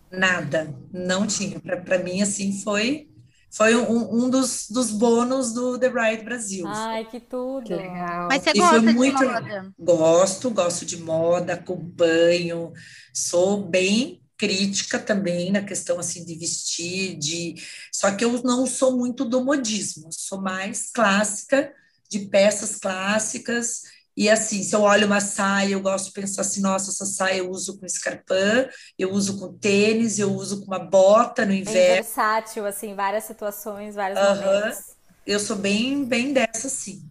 [0.10, 1.60] Nada, não tinha.
[1.60, 3.10] Para mim, assim, foi
[3.52, 6.66] foi um, um dos, dos bônus do The Bride Brasil.
[6.68, 7.64] Ai, que tudo!
[7.64, 8.28] Que legal.
[8.28, 9.18] Mas você e gosta muito...
[9.18, 9.74] de moda?
[9.80, 12.74] Gosto, gosto de moda, acompanho,
[13.14, 17.56] sou bem crítica também na questão assim de vestir, de
[17.92, 21.74] só que eu não sou muito do modismo, sou mais clássica,
[22.10, 23.82] de peças clássicas
[24.18, 27.40] e assim, se eu olho uma saia, eu gosto de pensar assim, nossa, essa saia
[27.40, 28.68] eu uso com escarpã,
[28.98, 31.80] eu uso com tênis, eu uso com uma bota no inverno.
[31.80, 34.36] Bem versátil, assim, várias situações, vários uhum.
[34.36, 34.96] momentos.
[35.28, 37.04] Eu sou bem, bem dessa, assim.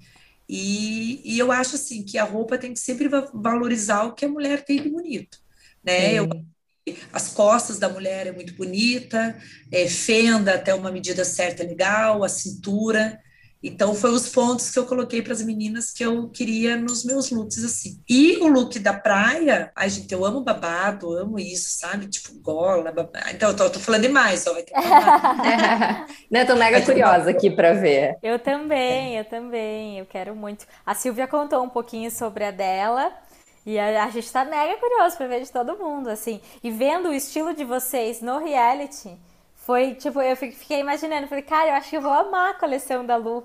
[0.48, 4.28] E, e eu acho, assim, que a roupa tem que sempre valorizar o que a
[4.28, 5.38] mulher tem de bonito,
[5.84, 6.14] né?
[6.14, 6.28] Eu,
[7.12, 9.37] as costas da mulher é muito bonita,
[9.73, 13.18] é, fenda até uma medida certa é legal, a cintura.
[13.66, 17.31] Então, foi os pontos que eu coloquei para as meninas que eu queria nos meus
[17.31, 17.99] looks, assim.
[18.07, 22.07] E o look da praia, ai, gente, eu amo babado, amo isso, sabe?
[22.07, 23.25] Tipo, gola, babado.
[23.31, 24.53] Então, eu tô, tô falando demais, ó.
[24.53, 24.75] Vai ter
[26.31, 28.18] né, tô mega curiosa aqui para ver.
[28.23, 29.99] Eu também, eu também.
[29.99, 30.66] Eu quero muito.
[30.85, 33.14] A Silvia contou um pouquinho sobre a dela.
[33.66, 36.40] E a, a gente tá mega curioso para ver de todo mundo, assim.
[36.62, 39.16] E vendo o estilo de vocês no reality,
[39.57, 43.05] foi tipo, eu fiquei imaginando, falei, cara, eu acho que eu vou amar a coleção
[43.05, 43.44] da Lu.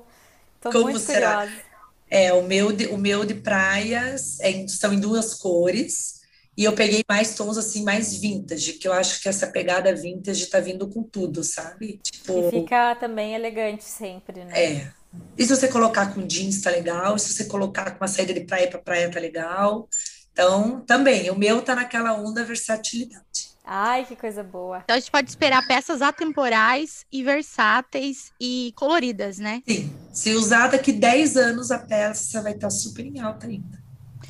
[0.62, 1.38] Tô Como muito será?
[1.38, 1.64] curiosa.
[2.10, 6.20] É, o meu de, o meu de praias é, são em duas cores.
[6.58, 10.48] E eu peguei mais tons assim, mais vintage, que eu acho que essa pegada vintage
[10.48, 12.00] tá vindo com tudo, sabe?
[12.04, 14.64] Tipo, e fica também elegante sempre, né?
[14.64, 14.92] É.
[15.38, 17.16] E se você colocar com jeans, tá legal.
[17.16, 19.88] E se você colocar com uma saída de praia para praia, tá legal.
[20.32, 23.50] Então, também, o meu tá naquela onda versatilidade.
[23.72, 24.80] Ai, que coisa boa.
[24.84, 29.62] Então a gente pode esperar peças atemporais e versáteis e coloridas, né?
[29.68, 29.94] Sim.
[30.12, 33.78] Se usar daqui 10 anos, a peça vai estar super em alta ainda.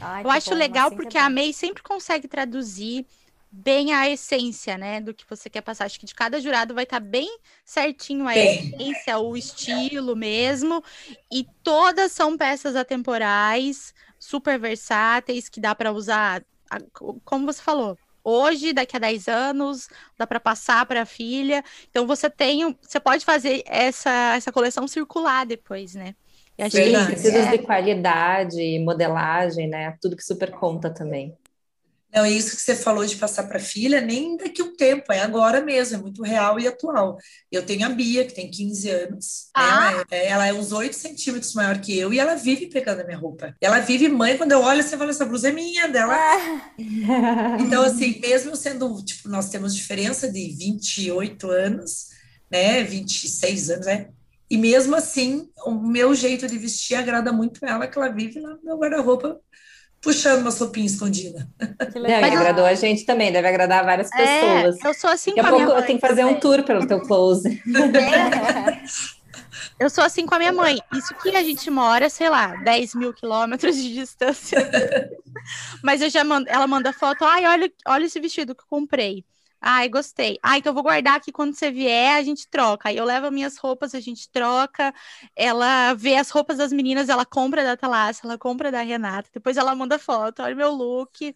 [0.01, 3.05] Ai, Eu acho bom, legal assim porque é a May sempre consegue traduzir
[3.51, 5.85] bem a essência, né, do que você quer passar.
[5.85, 8.69] Acho que de cada jurado vai estar bem certinho a bem.
[8.69, 10.83] essência, o estilo mesmo.
[11.31, 16.43] E todas são peças atemporais, super versáteis, que dá para usar,
[17.25, 21.63] como você falou, hoje, daqui a 10 anos, dá para passar para a filha.
[21.89, 26.15] Então você tem, você pode fazer essa, essa coleção circular depois, né?
[26.57, 27.51] E a gente tecidos é.
[27.51, 29.97] de qualidade, modelagem, né?
[30.01, 31.33] Tudo que super conta também.
[32.13, 35.13] Não, é isso que você falou de passar para a filha, nem daqui um tempo,
[35.13, 37.17] é agora mesmo, é muito real e atual.
[37.51, 39.63] Eu tenho a Bia, que tem 15 anos, né?
[39.63, 39.79] ah.
[39.79, 39.93] né?
[39.93, 43.03] ela, é, ela, é, uns 8 centímetros maior que eu e ela vive pegando a
[43.03, 43.55] minha roupa.
[43.61, 46.15] Ela vive mãe, quando eu olho, você fala, essa blusa é minha, dela.
[46.15, 46.71] Ah.
[47.59, 52.07] Então, assim, mesmo sendo, tipo, nós temos diferença de 28 anos,
[52.51, 54.09] né, 26 anos, né?
[54.49, 58.55] E mesmo assim, o meu jeito de vestir agrada muito ela, que ela vive lá
[58.55, 59.39] no meu guarda-roupa
[60.01, 61.47] puxando uma sopinha escondida.
[61.91, 62.21] Que legal.
[62.21, 64.85] Não, e agradou a gente também, deve agradar várias é, pessoas.
[64.85, 65.77] É, eu sou assim Daqui com a, minha mãe.
[65.77, 67.47] Eu tenho que fazer um tour pelo teu close.
[67.49, 69.19] É.
[69.79, 70.77] Eu sou assim com a minha mãe.
[70.93, 74.69] Isso que a gente mora, sei lá, 10 mil quilômetros de distância.
[75.81, 79.23] Mas eu já mando, ela manda foto, ai, olha, olha esse vestido que eu comprei.
[79.61, 80.39] Ai, gostei.
[80.41, 82.89] Ah, então eu vou guardar aqui quando você vier, a gente troca.
[82.89, 84.93] Aí eu levo minhas roupas, a gente troca.
[85.35, 89.29] Ela vê as roupas das meninas, ela compra da Thalásia, ela compra da Renata.
[89.33, 91.35] Depois ela manda foto, olha meu look.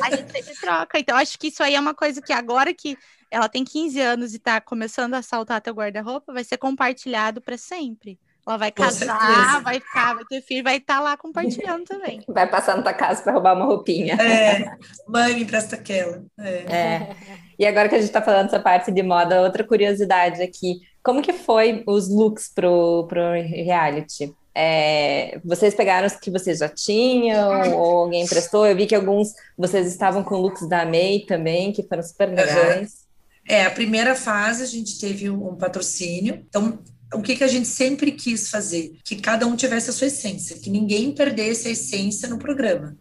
[0.00, 0.98] A gente sempre troca.
[0.98, 2.98] Então acho que isso aí é uma coisa que agora que
[3.30, 7.58] ela tem 15 anos e tá começando a saltar teu guarda-roupa, vai ser compartilhado para
[7.58, 8.20] sempre.
[8.46, 12.22] Ela vai casar, vai ficar, vai ter filho, vai estar tá lá compartilhando também.
[12.28, 14.14] Vai passar na tua casa para roubar uma roupinha.
[14.16, 14.76] É,
[15.08, 16.22] mãe, me empresta aquela.
[16.38, 16.50] É.
[16.50, 17.16] é.
[17.58, 20.80] E agora que a gente está falando dessa parte de moda, outra curiosidade aqui.
[21.02, 24.34] Como que foi os looks pro, pro reality?
[24.54, 28.66] É, vocês pegaram os que vocês já tinham, ou alguém emprestou?
[28.66, 32.92] Eu vi que alguns vocês estavam com looks da May também, que foram super legais.
[32.92, 33.04] Uhum.
[33.48, 36.78] É, a primeira fase a gente teve um patrocínio, então
[37.14, 38.96] o que, que a gente sempre quis fazer?
[39.04, 42.96] Que cada um tivesse a sua essência, que ninguém perdesse a essência no programa.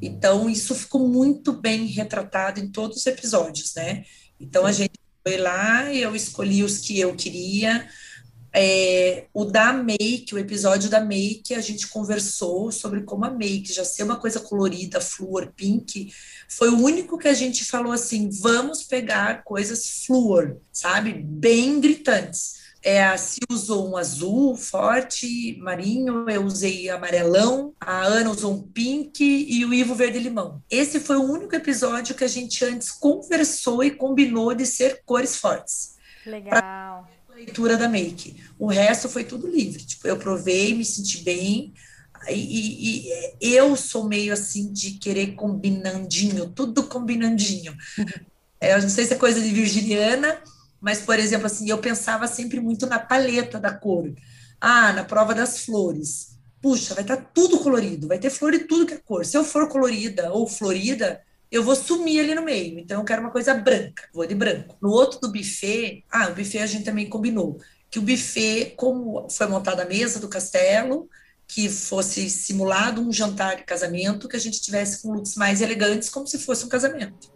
[0.00, 4.04] Então, isso ficou muito bem retratado em todos os episódios, né?
[4.38, 7.88] Então, a gente foi lá e eu escolhi os que eu queria.
[8.56, 13.72] É, o da Make, o episódio da Make, a gente conversou sobre como a Make
[13.72, 16.12] já ser uma coisa colorida, fluor, pink,
[16.48, 21.12] foi o único que a gente falou assim: vamos pegar coisas fluor, sabe?
[21.12, 22.63] Bem gritantes.
[22.84, 28.62] É, a Si usou um azul forte, marinho, eu usei amarelão, a Ana usou um
[28.62, 30.62] pink e o Ivo verde-limão.
[30.70, 35.34] Esse foi o único episódio que a gente antes conversou e combinou de ser cores
[35.36, 35.94] fortes.
[36.26, 37.08] Legal.
[37.34, 38.36] leitura da make.
[38.58, 39.82] O resto foi tudo livre.
[39.82, 41.72] Tipo, eu provei, me senti bem.
[42.28, 47.74] E, e, e eu sou meio assim de querer combinandinho, tudo combinandinho.
[48.60, 50.38] É, eu não sei se é coisa de virginiana,
[50.84, 54.12] mas, por exemplo, assim, eu pensava sempre muito na paleta da cor.
[54.60, 56.36] Ah, na prova das flores.
[56.60, 59.24] Puxa, vai estar tá tudo colorido, vai ter flor de tudo que é cor.
[59.24, 62.78] Se eu for colorida ou florida, eu vou sumir ali no meio.
[62.78, 64.76] Então, eu quero uma coisa branca, vou de branco.
[64.82, 67.58] No outro do buffet, ah, o buffet a gente também combinou.
[67.90, 71.08] Que o buffet, como foi montada a mesa do castelo,
[71.48, 76.10] que fosse simulado um jantar de casamento, que a gente tivesse com looks mais elegantes,
[76.10, 77.32] como se fosse um casamento.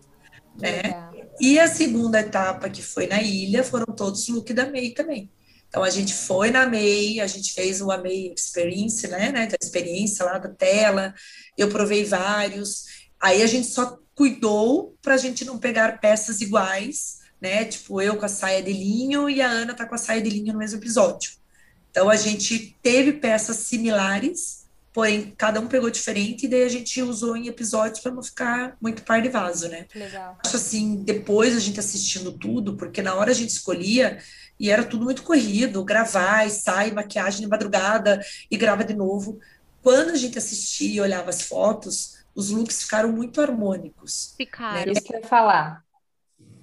[0.60, 1.16] Né?
[1.40, 5.30] E a segunda etapa, que foi na ilha, foram todos look da MEI também.
[5.68, 9.56] Então a gente foi na MEI, a gente fez o AMEI Experience, né, né, da
[9.60, 11.14] experiência lá da tela,
[11.56, 12.84] eu provei vários.
[13.20, 18.16] Aí a gente só cuidou para a gente não pegar peças iguais, né, tipo eu
[18.16, 20.58] com a saia de linho e a Ana tá com a saia de linho no
[20.58, 21.32] mesmo episódio.
[21.90, 24.66] Então a gente teve peças similares,
[24.98, 28.76] porém cada um pegou diferente e daí a gente usou em episódios para não ficar
[28.80, 29.86] muito par de vaso, né?
[29.94, 30.36] Legal.
[30.44, 34.18] Acho assim, depois a gente assistindo tudo, porque na hora a gente escolhia
[34.58, 39.38] e era tudo muito corrido, gravar e sai, maquiagem de madrugada e grava de novo.
[39.84, 44.34] Quando a gente assistia e olhava as fotos, os looks ficaram muito harmônicos.
[44.36, 44.90] Ficaram.
[44.90, 45.84] Isso que eu ia falar.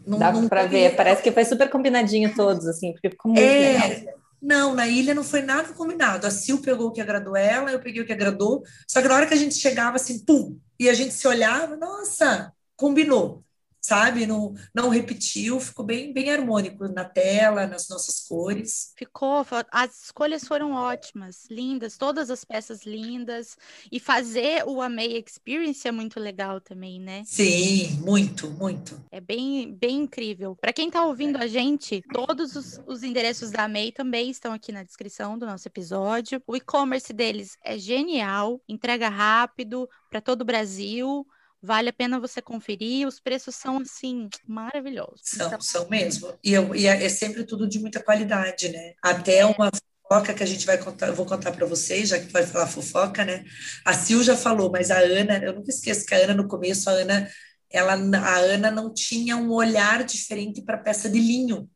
[0.06, 3.32] Não, Dá não pra teve- ver, parece que foi super combinadinho todos, assim, porque ficou
[3.32, 4.14] muito legal.
[4.46, 6.28] Não, na ilha não foi nada combinado.
[6.28, 8.62] A Sil pegou o que agradou ela, eu peguei o que agradou.
[8.88, 11.76] Só que na hora que a gente chegava assim, pum, e a gente se olhava,
[11.76, 13.44] nossa, combinou,
[13.86, 14.26] sabe?
[14.26, 18.94] Não, não repetiu, ficou bem, bem harmônico na tela, nas nossas cores.
[18.98, 23.58] Ficou, as escolhas foram ótimas, lindas, todas as peças lindas.
[23.92, 27.24] E fazer o Amei Experience é muito legal também, né?
[27.26, 29.00] Sim, muito, muito.
[29.12, 30.56] É bem, bem incrível.
[30.56, 34.72] Para quem está ouvindo a gente, todos os, os endereços da MEI também estão aqui
[34.72, 36.42] na descrição do nosso episódio.
[36.48, 41.26] O e-commerce deles é genial, entrega rápido para todo o Brasil.
[41.66, 43.08] Vale a pena você conferir.
[43.08, 45.22] Os preços são assim maravilhosos.
[45.24, 46.32] São, Então, são mesmo.
[46.44, 48.94] E, eu, e é é sempre tudo de muita qualidade, né?
[49.02, 49.72] Até uma
[50.04, 52.68] fofoca que a gente vai contar, eu vou contar para vocês, já que vai falar
[52.68, 53.44] fofoca, né?
[53.84, 56.88] A Sil já falou, mas a Ana, eu nunca esqueço que a Ana, no começo,
[56.90, 57.28] a Ana,
[57.70, 61.68] ela, a Ana não tinha um olhar diferente para peça de linho.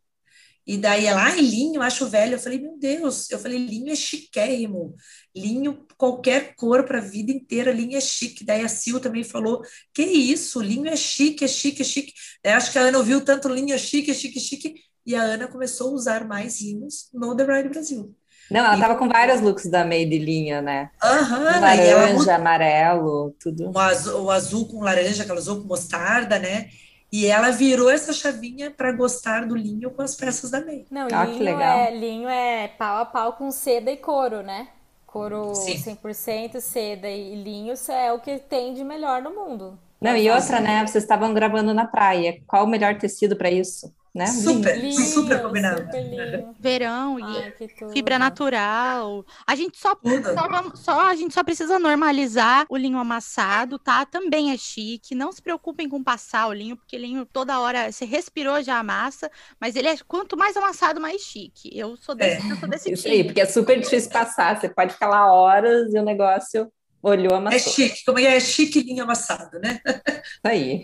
[0.69, 2.35] E daí ela, ai, linho, acho velho.
[2.35, 4.93] Eu falei, meu Deus, eu falei, linho é chiquérrimo.
[5.35, 8.45] Linho, qualquer cor para a vida inteira, linho é chique.
[8.45, 12.13] Daí a Sil também falou, que isso, linho é chique, é chique, é chique.
[12.43, 15.15] Daí acho que a Ana ouviu tanto linho é chique, é chique, é chique, e
[15.15, 18.15] a Ana começou a usar mais linhos no The Bride Brasil.
[18.51, 20.91] Não, ela tava com vários looks da May de linha, né?
[21.01, 23.71] Aham, e ela Laranja, amarelo, tudo.
[23.71, 26.69] o azul, o azul com laranja que ela usou com mostarda, né?
[27.11, 30.85] E ela virou essa chavinha para gostar do linho com as peças da May.
[30.91, 31.77] Não, Ah, que linho, legal.
[31.79, 34.67] é, linho é pau a pau com seda e couro, né?
[35.07, 35.75] Couro Sim.
[35.75, 39.77] 100% seda e linho é o que tem de melhor no mundo.
[39.99, 40.85] Não, e outra, né?
[40.85, 42.41] Vocês estavam gravando na praia.
[42.45, 43.91] Qual o melhor tecido para isso?
[44.13, 44.25] Né?
[44.27, 45.83] Super, Linho, super combinado.
[45.83, 47.91] super verão e Ai, tudo.
[47.93, 49.23] fibra natural.
[49.45, 49.95] A gente só,
[50.33, 54.05] só, vamos- só- a gente só precisa normalizar o linho amassado, tá?
[54.05, 55.13] Também é chique.
[55.13, 59.29] Não se preocupem com passar o linho, porque linho toda hora você respirou já amassa,
[59.59, 61.69] mas ele é quanto mais amassado, mais chique.
[61.77, 63.15] Eu sou desse, eu sou desse Isso time.
[63.15, 64.59] aí, porque é super difícil passar.
[64.59, 67.59] Você pode ficar lá horas e o negócio olhou, É amassou.
[67.59, 68.37] chique, como é que é?
[68.37, 69.79] É chique linho amassado, né?
[69.85, 70.83] Isso aí.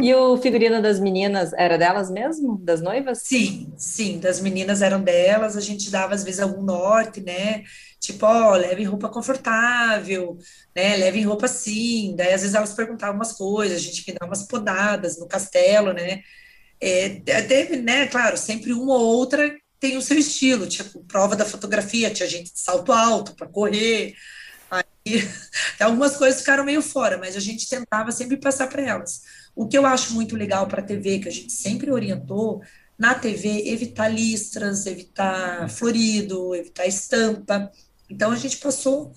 [0.00, 2.58] E o figurino das meninas era delas mesmo?
[2.58, 3.20] Das noivas?
[3.26, 7.62] Sim, sim, das meninas eram delas, a gente dava às vezes algum norte, né?
[8.00, 10.36] Tipo, ó, levem roupa confortável,
[10.76, 10.96] né?
[10.96, 12.14] Levem roupa assim.
[12.16, 15.92] Daí às vezes elas perguntavam umas coisas, a gente me dava umas podadas no castelo,
[15.94, 16.22] né?
[16.80, 17.10] É,
[17.42, 18.06] teve, né?
[18.08, 22.52] Claro, sempre uma ou outra tem o seu estilo, tipo, prova da fotografia, tinha gente
[22.52, 24.14] de salto alto para correr.
[24.74, 25.28] Aí
[25.80, 29.22] algumas coisas ficaram meio fora, mas a gente tentava sempre passar para elas.
[29.54, 32.62] O que eu acho muito legal para a TV, que a gente sempre orientou,
[32.98, 37.70] na TV, evitar listras, evitar florido, evitar estampa.
[38.08, 39.12] Então a gente passou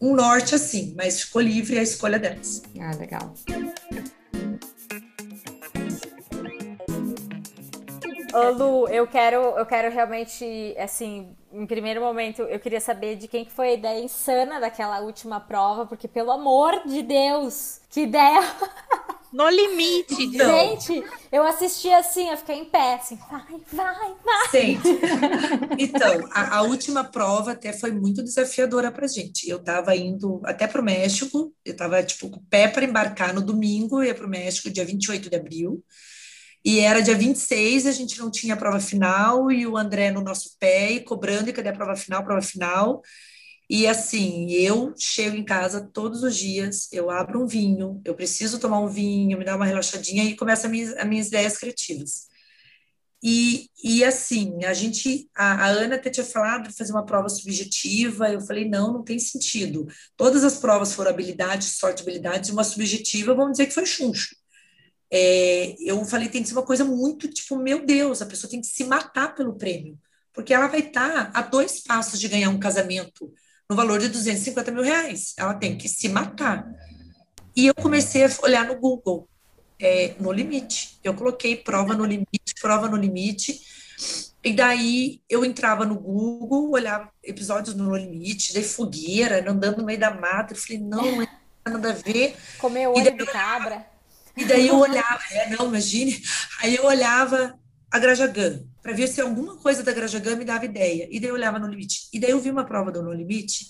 [0.00, 2.62] um norte assim, mas ficou livre a escolha delas.
[2.78, 3.34] Ah, legal.
[8.34, 13.26] Ô, Lu, eu quero, eu quero realmente, assim, em primeiro momento, eu queria saber de
[13.26, 18.02] quem que foi a ideia insana daquela última prova, porque pelo amor de Deus, que
[18.02, 18.40] ideia!
[19.32, 20.14] No limite.
[20.26, 20.50] Então.
[20.50, 24.48] Gente, eu assisti assim, eu fiquei em pé, assim, vai, vai, vai.
[24.50, 24.78] Sim.
[25.78, 29.48] Então, a, a última prova até foi muito desafiadora para gente.
[29.48, 33.34] Eu estava indo até para o México, eu estava tipo com o pé para embarcar
[33.34, 35.82] no domingo, ia para o México dia 28 de abril.
[36.66, 40.20] E era dia 26, a gente não tinha a prova final, e o André no
[40.20, 43.02] nosso pé, e cobrando, e cadê a prova final, prova final.
[43.70, 48.58] E assim, eu chego em casa todos os dias, eu abro um vinho, eu preciso
[48.58, 52.26] tomar um vinho, me dar uma relaxadinha, e começa as minhas, as minhas ideias criativas.
[53.22, 57.28] E, e assim, a gente, a, a Ana até tinha falado de fazer uma prova
[57.28, 59.86] subjetiva, eu falei, não, não tem sentido.
[60.16, 64.34] Todas as provas foram habilidades, sorte, habilidades, uma subjetiva, vamos dizer que foi chuncho.
[65.10, 68.60] É, eu falei, tem que ser uma coisa muito, tipo, meu Deus, a pessoa tem
[68.60, 69.98] que se matar pelo prêmio,
[70.32, 73.32] porque ela vai estar a dois passos de ganhar um casamento
[73.68, 75.34] no valor de 250 mil reais.
[75.36, 76.66] Ela tem que se matar.
[77.54, 79.28] E eu comecei a olhar no Google,
[79.80, 80.98] é, no limite.
[81.02, 83.60] Eu coloquei prova no limite, prova no limite.
[84.44, 89.98] E daí eu entrava no Google, olhava episódios no limite, de fogueira, andando no meio
[89.98, 90.52] da mata.
[90.52, 91.28] Eu falei, não, não é
[91.66, 92.36] nada a ver.
[92.58, 93.86] Comer olho daí de cabra.
[94.36, 96.22] E daí eu olhava, é, não, imagine.
[96.60, 97.58] Aí eu olhava
[97.90, 101.08] a Grajagã, para ver se alguma coisa da Grajagã me dava ideia.
[101.10, 102.08] E daí eu olhava no limite.
[102.12, 103.66] E daí eu vi uma prova do No Limite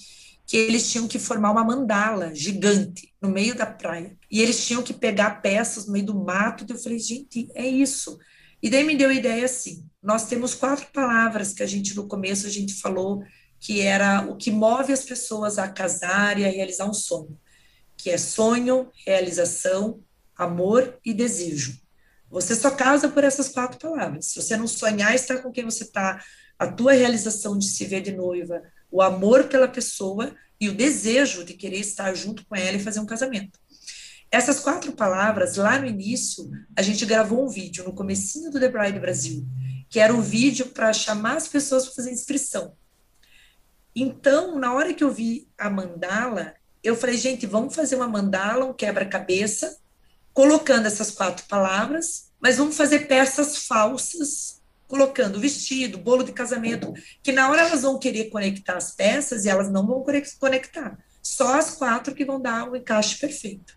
[0.46, 4.16] que eles tinham que formar uma mandala gigante no meio da praia.
[4.30, 6.64] E eles tinham que pegar peças no meio do mato.
[6.68, 8.16] E eu falei, gente, é isso.
[8.62, 12.06] E daí me deu a ideia assim: nós temos quatro palavras que a gente no
[12.06, 13.22] começo a gente falou
[13.58, 17.36] que era o que move as pessoas a casar e a realizar um sonho,
[17.96, 20.00] que é sonho, realização,
[20.36, 21.78] amor e desejo.
[22.30, 24.26] Você só casa por essas quatro palavras.
[24.26, 26.22] Se você não sonhar estar com quem você está,
[26.58, 31.44] a tua realização de se ver de noiva, o amor pela pessoa e o desejo
[31.44, 33.58] de querer estar junto com ela e fazer um casamento.
[34.30, 38.68] Essas quatro palavras, lá no início, a gente gravou um vídeo no comecinho do The
[38.68, 39.46] Bride Brasil,
[39.88, 42.74] que era um vídeo para chamar as pessoas para fazer inscrição.
[43.94, 48.64] Então, na hora que eu vi a mandala, eu falei, gente, vamos fazer uma mandala,
[48.64, 49.78] um quebra-cabeça,
[50.36, 57.32] colocando essas quatro palavras, mas vamos fazer peças falsas, colocando vestido, bolo de casamento, que
[57.32, 60.04] na hora elas vão querer conectar as peças e elas não vão
[60.38, 60.98] conectar.
[61.22, 63.74] Só as quatro que vão dar o encaixe perfeito.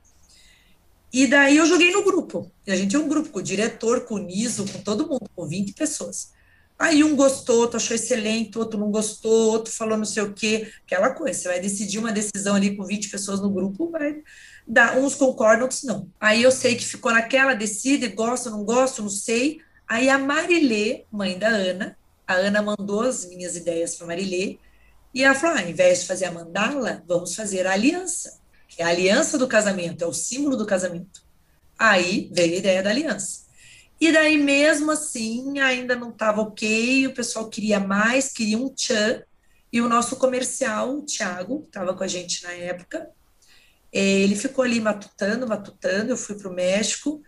[1.14, 2.52] E daí eu joguei no grupo.
[2.68, 5.32] E a gente é um grupo com o diretor, com o Niso, com todo mundo,
[5.34, 6.34] com 20 pessoas.
[6.78, 10.70] Aí um gostou, outro achou excelente, outro não gostou, outro falou não sei o quê,
[10.86, 11.40] aquela coisa.
[11.40, 14.22] Você vai decidir uma decisão ali com 20 pessoas no grupo, vai
[14.70, 16.08] dar, uns concordam, outros não.
[16.20, 19.60] Aí eu sei que ficou naquela, decide, gosto, não gosto, não sei.
[19.88, 21.98] Aí a Marilê, mãe da Ana,
[22.28, 24.60] a Ana mandou as minhas ideias para Marilê,
[25.12, 28.84] e ela falou: ah, ao invés de fazer a mandala, vamos fazer a aliança, que
[28.84, 31.24] é a aliança do casamento, é o símbolo do casamento.
[31.78, 33.50] Aí veio a ideia da aliança.
[34.00, 39.24] E daí, mesmo assim, ainda não estava ok, o pessoal queria mais, queria um tchan,
[39.74, 43.10] e o nosso comercial, o Thiago, que estava com a gente na época,
[43.92, 47.22] ele ficou ali matutando, matutando, eu fui para o México,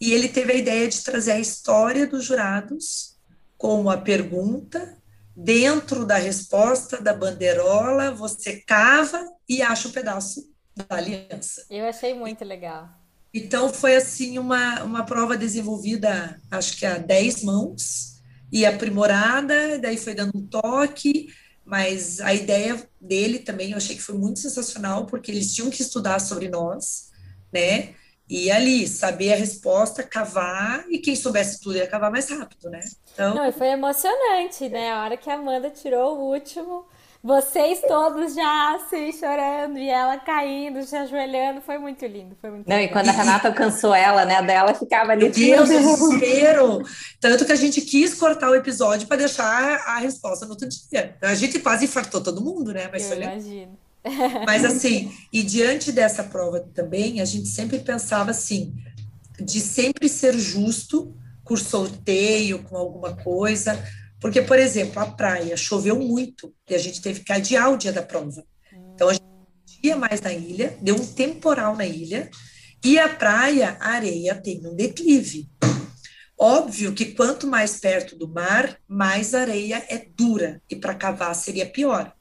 [0.00, 3.18] e ele teve a ideia de trazer a história dos jurados
[3.56, 4.96] como a pergunta,
[5.34, 11.66] dentro da resposta da bandeirola, você cava e acha o um pedaço da aliança.
[11.68, 12.88] Eu achei muito legal.
[13.34, 19.98] Então, foi assim uma, uma prova desenvolvida, acho que a 10 mãos, e aprimorada, daí
[19.98, 21.28] foi dando um toque,
[21.68, 25.82] mas a ideia dele também eu achei que foi muito sensacional, porque eles tinham que
[25.82, 27.10] estudar sobre nós,
[27.52, 27.94] né?
[28.26, 32.80] E ali, saber a resposta, cavar, e quem soubesse tudo ia cavar mais rápido, né?
[33.12, 33.34] Então...
[33.34, 34.92] Não, foi emocionante, né?
[34.92, 36.86] A hora que a Amanda tirou o último,
[37.22, 42.68] vocês todos já assim, chorando, e ela caindo, se ajoelhando, foi muito lindo, foi muito
[42.68, 42.88] Não, lindo.
[42.88, 45.24] e quando a Renata alcançou ela, né, dela ficava ali.
[45.24, 46.82] Meu Deus, desespero!
[47.20, 51.16] Tanto que a gente quis cortar o episódio para deixar a resposta no outro dia.
[51.20, 52.88] A gente quase infartou todo mundo, né?
[52.92, 53.78] Mas Eu foi imagino.
[54.46, 58.72] Mas assim, e diante dessa prova também, a gente sempre pensava assim,
[59.40, 61.12] de sempre ser justo
[61.44, 63.82] com sorteio, com alguma coisa,
[64.20, 67.92] porque, por exemplo, a praia choveu muito e a gente teve que adiar o dia
[67.92, 68.44] da prova.
[68.94, 69.24] Então, a gente
[69.82, 72.30] ia mais na ilha, deu um temporal na ilha,
[72.84, 75.48] e a praia, a areia tem um declive.
[76.36, 81.34] Óbvio que quanto mais perto do mar, mais a areia é dura, e para cavar
[81.34, 82.12] seria pior.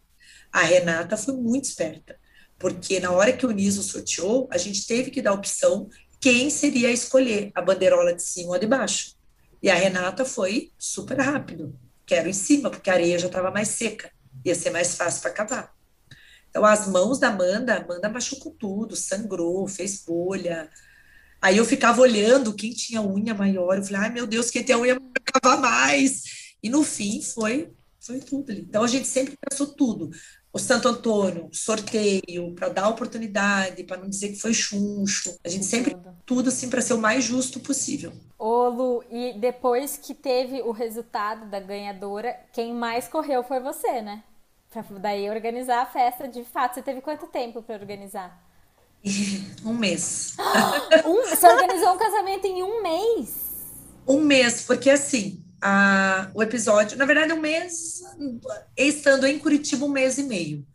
[0.51, 2.17] A Renata foi muito esperta,
[2.57, 5.87] porque na hora que o Niso sorteou, a gente teve que dar opção
[6.19, 9.15] quem seria a escolher, a bandeirola de cima ou de baixo.
[9.61, 11.77] E a Renata foi super rápido.
[12.07, 14.09] Quero em cima, porque a areia já estava mais seca.
[14.43, 15.75] Ia ser mais fácil para cavar.
[16.49, 20.69] Então, as mãos da Amanda, a Amanda machucou tudo, sangrou, fez bolha.
[21.41, 23.77] Aí eu ficava olhando quem tinha unha maior.
[23.77, 26.55] Eu falei, ai meu Deus, quem tem a unha vai cavar mais.
[26.63, 28.51] E no fim foi, foi tudo.
[28.51, 30.09] Então a gente sempre pensou tudo.
[30.51, 35.37] O Santo Antônio, sorteio, para dar oportunidade, para não dizer que foi chuncho.
[35.43, 36.17] A gente sempre Tudo.
[36.25, 38.11] tudo assim para ser o mais justo possível.
[38.39, 44.01] Ô, Lu, e depois que teve o resultado da ganhadora, quem mais correu foi você,
[44.01, 44.23] né?
[44.69, 46.75] Pra daí organizar a festa de fato.
[46.75, 48.43] Você teve quanto tempo pra organizar?
[49.65, 50.35] Um mês.
[51.05, 53.47] Um, você organizou um casamento em um mês?
[54.07, 58.01] Um mês, porque assim, a, o episódio, na verdade, um mês,
[58.75, 60.65] estando em Curitiba, um mês e meio.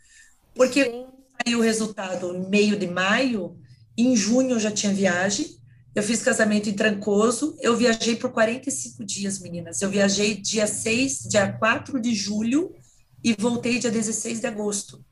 [0.55, 1.07] Porque
[1.45, 3.57] saiu o resultado em meio de maio,
[3.97, 5.61] em junho eu já tinha viagem.
[5.95, 9.83] Eu fiz casamento em Trancoso, eu viajei por 45 dias, meninas.
[9.83, 12.75] Eu viajei dia 6, dia 4 de julho
[13.23, 15.05] e voltei dia 16 de agosto.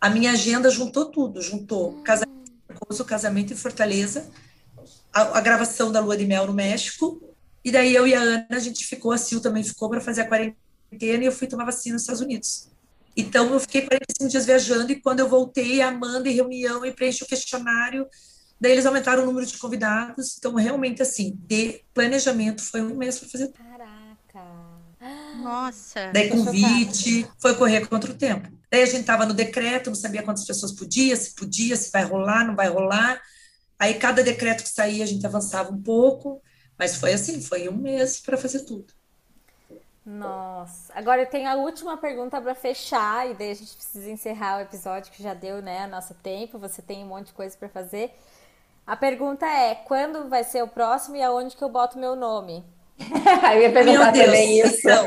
[0.00, 4.30] A minha agenda juntou tudo, juntou casamento em Trancoso, casamento em Fortaleza,
[5.12, 7.33] a, a gravação da Lua de Mel no México,
[7.64, 10.20] e daí eu e a Ana, a gente ficou, a Sil também ficou para fazer
[10.22, 10.58] a quarentena
[11.22, 12.68] e eu fui tomar vacina nos Estados Unidos.
[13.16, 16.92] Então, eu fiquei 45 dias viajando e quando eu voltei, a Amanda em reunião e
[16.92, 18.06] preenche o questionário.
[18.60, 20.36] Daí eles aumentaram o número de convidados.
[20.36, 23.52] Então, realmente, assim, de planejamento foi um mês para fazer.
[23.52, 24.74] caraca.
[25.42, 26.10] Nossa.
[26.12, 28.48] Daí convite, foi correr contra o tempo.
[28.70, 32.04] Daí a gente estava no decreto, não sabia quantas pessoas podia, se podia, se vai
[32.04, 33.20] rolar, não vai rolar.
[33.78, 36.42] Aí cada decreto que saía, a gente avançava um pouco.
[36.78, 38.92] Mas foi assim, foi um mês para fazer tudo.
[40.04, 40.92] Nossa.
[40.94, 44.60] Agora eu tenho a última pergunta pra fechar e daí a gente precisa encerrar o
[44.60, 46.58] episódio que já deu, né, nosso tempo.
[46.58, 48.14] Você tem um monte de coisa pra fazer.
[48.86, 52.62] A pergunta é: quando vai ser o próximo e aonde que eu boto meu nome?
[53.00, 54.78] eu ia perguntar Deus, também isso.
[54.80, 55.04] então.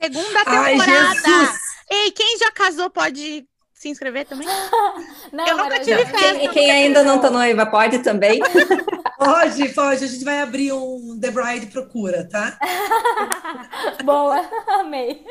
[0.00, 1.14] Segunda Ai, temporada.
[1.14, 1.60] Jesus!
[1.90, 4.46] Ei, quem já casou pode se inscrever também?
[5.32, 6.42] Não, Eu nunca tive festa.
[6.42, 8.40] E quem ainda não tá noiva pode também?
[9.24, 10.04] Pode, pode.
[10.04, 12.58] A gente vai abrir um The Bride Procura, tá?
[14.04, 14.40] Boa,
[14.80, 15.24] amei.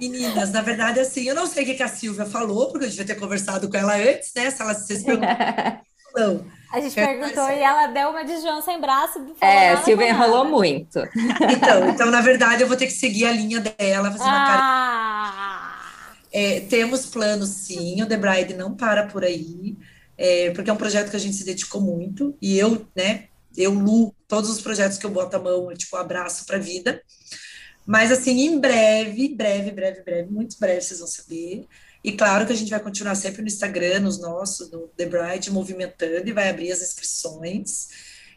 [0.00, 3.04] Meninas, na verdade, assim, eu não sei o que a Silvia falou, porque eu devia
[3.04, 4.50] ter conversado com ela antes, né?
[4.50, 5.80] Se ela se perguntaram.
[6.16, 6.44] Não.
[6.72, 9.24] A gente perguntou e ela deu uma de João sem braço.
[9.40, 10.98] É, nada Silvia enrolou muito.
[10.98, 14.60] Então, então, na verdade, eu vou ter que seguir a linha dela, fazer uma cara.
[14.60, 15.78] Ah!
[16.32, 18.02] É, temos planos, sim.
[18.02, 19.76] O The Bride não para por aí,
[20.18, 22.36] é, porque é um projeto que a gente se dedicou muito.
[22.42, 23.28] E eu, né?
[23.56, 26.60] Eu, Lu, todos os projetos que eu boto a mão, eu, tipo, abraço para a
[26.60, 27.00] vida.
[27.86, 31.66] Mas, assim, em breve, breve, breve, breve, muito breve, vocês vão saber.
[32.02, 35.50] E claro que a gente vai continuar sempre no Instagram, nos nossos, no The Bride,
[35.50, 37.88] movimentando e vai abrir as inscrições.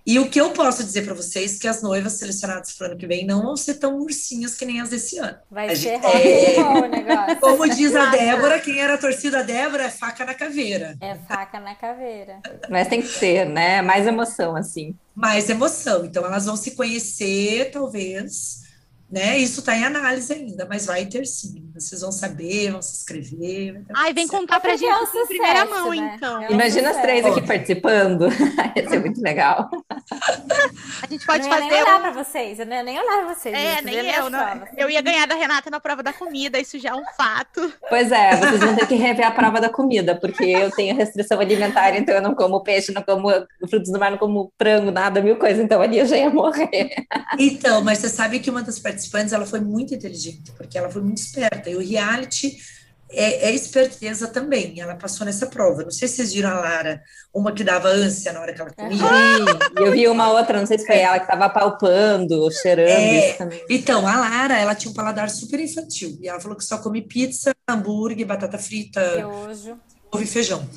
[0.05, 2.91] E o que eu posso dizer para vocês é que as noivas selecionadas para o
[2.91, 5.37] ano que vem não vão ser tão ursinhas que nem as desse ano.
[5.49, 6.59] Vai A ser gente- é.
[6.59, 7.39] o negócio.
[7.39, 10.95] Como diz a Débora, quem era a torcida Débora é faca na caveira.
[10.99, 12.39] É faca na caveira.
[12.69, 13.81] Mas tem que ser, né?
[13.83, 14.95] Mais emoção, assim.
[15.13, 16.03] Mais emoção.
[16.05, 18.61] Então, elas vão se conhecer, talvez,
[19.11, 19.37] né?
[19.37, 21.69] Isso está em análise ainda, mas vai ter sim.
[21.73, 23.83] Vocês vão saber, vão se inscrever.
[23.93, 24.39] Ai, vem certo.
[24.39, 26.13] contar pra Porque gente é um em primeira mão, né?
[26.15, 26.41] então.
[26.41, 28.27] É um Imagina as três aqui participando.
[28.75, 29.69] Ia ser muito legal.
[31.01, 32.01] A gente pode fazer nem olhar um...
[32.01, 33.55] pra vocês, eu nem olhar pra vocês.
[33.55, 34.29] É, nem eu.
[34.29, 34.61] Não.
[34.77, 37.73] Eu ia ganhar da Renata na prova da comida, isso já é um fato.
[37.89, 41.39] Pois é, vocês vão ter que rever a prova da comida, porque eu tenho restrição
[41.39, 43.29] alimentar, então eu não como peixe, não como
[43.69, 45.63] frutos do mar, não como frango, nada, mil coisas.
[45.63, 47.05] Então ali eu já ia morrer.
[47.37, 49.00] Então, mas você sabe que uma das participantes,
[49.31, 51.69] ela foi muito inteligente, porque ela foi muito esperta.
[51.69, 52.57] E o reality
[53.13, 54.79] é, é esperteza também.
[54.79, 55.83] Ela passou nessa prova.
[55.83, 57.01] Não sei se vocês viram a Lara,
[57.33, 58.97] uma que dava ânsia na hora que ela comia.
[59.77, 63.29] E eu vi uma outra, não sei se foi ela, que estava palpando, cheirando É.
[63.29, 63.65] isso também.
[63.69, 66.17] Então, a Lara, ela tinha um paladar super infantil.
[66.21, 69.01] E ela falou que só come pizza, hambúrguer, batata frita,
[70.11, 70.67] ovo e feijão.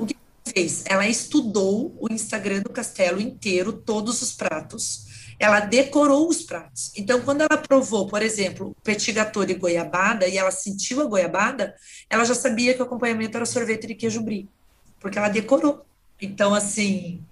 [0.00, 0.84] O que ela fez?
[0.86, 5.04] Ela estudou o Instagram do Castelo inteiro, todos os pratos.
[5.38, 6.92] Ela decorou os pratos.
[6.96, 11.74] Então, quando ela provou, por exemplo, petit gâteau de goiabada, e ela sentiu a goiabada,
[12.08, 14.48] ela já sabia que o acompanhamento era sorvete de queijo brie,
[15.00, 15.84] porque ela decorou.
[16.20, 17.22] Então, assim,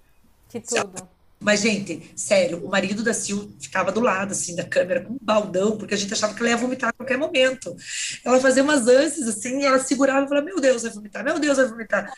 [0.49, 1.07] Que tudo.
[1.39, 5.17] mas, gente, sério, o marido da Sil ficava do lado, assim, da câmera, com um
[5.21, 7.75] baldão, porque a gente achava que ela ia vomitar a qualquer momento.
[8.23, 11.39] Ela fazia umas ânsias, assim, e ela segurava e falava, meu Deus, vai vomitar, meu
[11.39, 12.13] Deus, vai vomitar.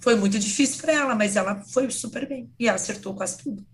[0.00, 2.50] Foi muito difícil para ela, mas ela foi super bem.
[2.58, 3.64] E ela acertou quase tudo.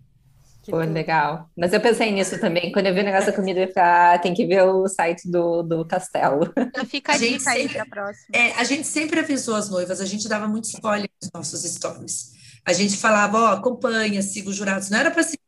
[0.71, 1.49] Que Pô, legal.
[1.57, 2.71] Mas eu pensei nisso também.
[2.71, 5.29] Quando eu vi o negócio da comida, eu falei, ah, tem que ver o site
[5.31, 6.53] do, do castelo.
[6.75, 8.27] Já fica a gente dica aí sempre- pra próxima.
[8.33, 12.31] É, a gente sempre avisou as noivas, a gente dava muito spoiler nos nossos stories.
[12.65, 14.89] A gente falava, ó, acompanha, siga os jurados.
[14.89, 15.46] Não era para seguir para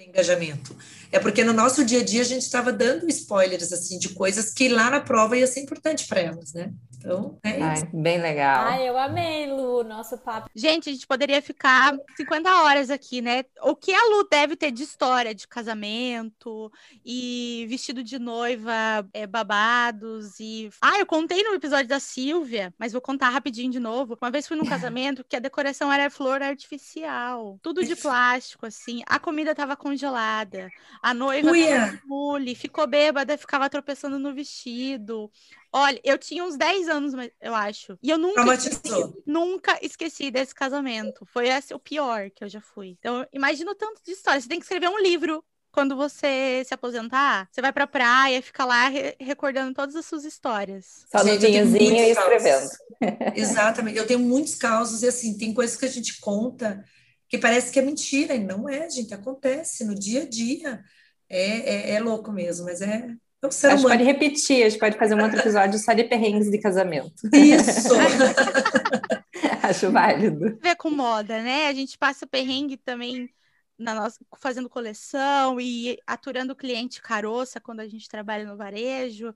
[0.00, 0.74] ter engajamento.
[1.12, 4.52] É porque no nosso dia a dia a gente estava dando spoilers assim de coisas
[4.52, 6.72] que lá na prova ia ser importante para elas, né?
[7.00, 7.84] Então, é isso.
[7.86, 8.66] Ai, bem legal.
[8.66, 10.50] Ai, eu amei, Lu, nosso papo.
[10.54, 13.42] Gente, a gente poderia ficar 50 horas aqui, né?
[13.62, 16.70] O que a Lu deve ter de história de casamento
[17.02, 18.72] e vestido de noiva,
[19.14, 20.68] é, babados e.
[20.82, 24.18] Ah, eu contei no episódio da Silvia, mas vou contar rapidinho de novo.
[24.20, 29.02] Uma vez fui num casamento que a decoração era flor artificial, tudo de plástico, assim.
[29.06, 30.70] A comida tava congelada.
[31.02, 31.50] A noiva
[32.06, 35.30] mule, ficou bêbada, ficava tropeçando no vestido.
[35.72, 37.98] Olha, eu tinha uns 10 anos, mas- eu acho.
[38.02, 39.22] E eu nunca Traumatizou.
[39.26, 41.26] Nunca esqueci desse casamento.
[41.32, 42.96] Foi esse o pior que eu já fui.
[42.98, 44.40] Então, imagina o tanto de história.
[44.40, 47.48] Você tem que escrever um livro quando você se aposentar.
[47.52, 51.06] Você vai pra praia, fica lá re- recordando todas as suas histórias.
[51.10, 52.68] Só no vinhozinho e escrevendo.
[53.36, 53.96] Exatamente.
[53.96, 56.84] Eu tenho muitos causos e assim, tem coisas que a gente conta
[57.30, 60.82] que parece que é mentira, e não é, gente, acontece no dia a dia.
[61.28, 63.96] É, é, é louco mesmo, mas é, é o ser A gente humano.
[63.96, 67.28] pode repetir, a gente pode fazer um outro episódio só de perrengues de casamento.
[67.32, 67.94] Isso!
[69.62, 70.58] Acho válido.
[70.60, 71.68] ver com moda, né?
[71.68, 73.32] A gente passa perrengue também
[73.78, 79.34] na nossa, fazendo coleção e aturando o cliente caroça quando a gente trabalha no varejo.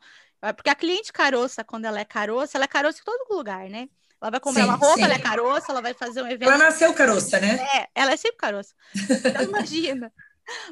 [0.57, 3.89] Porque a cliente caroça, quando ela é caroça, ela é caroça em todo lugar, né?
[4.25, 5.03] Ela vai comprar Sim, uma roupa, sim.
[5.05, 6.49] ela é caroça, ela vai fazer um evento.
[6.49, 7.59] Ela nasceu caroça, né?
[7.77, 8.75] É, ela é sempre caroça.
[8.97, 10.11] Então, imagina.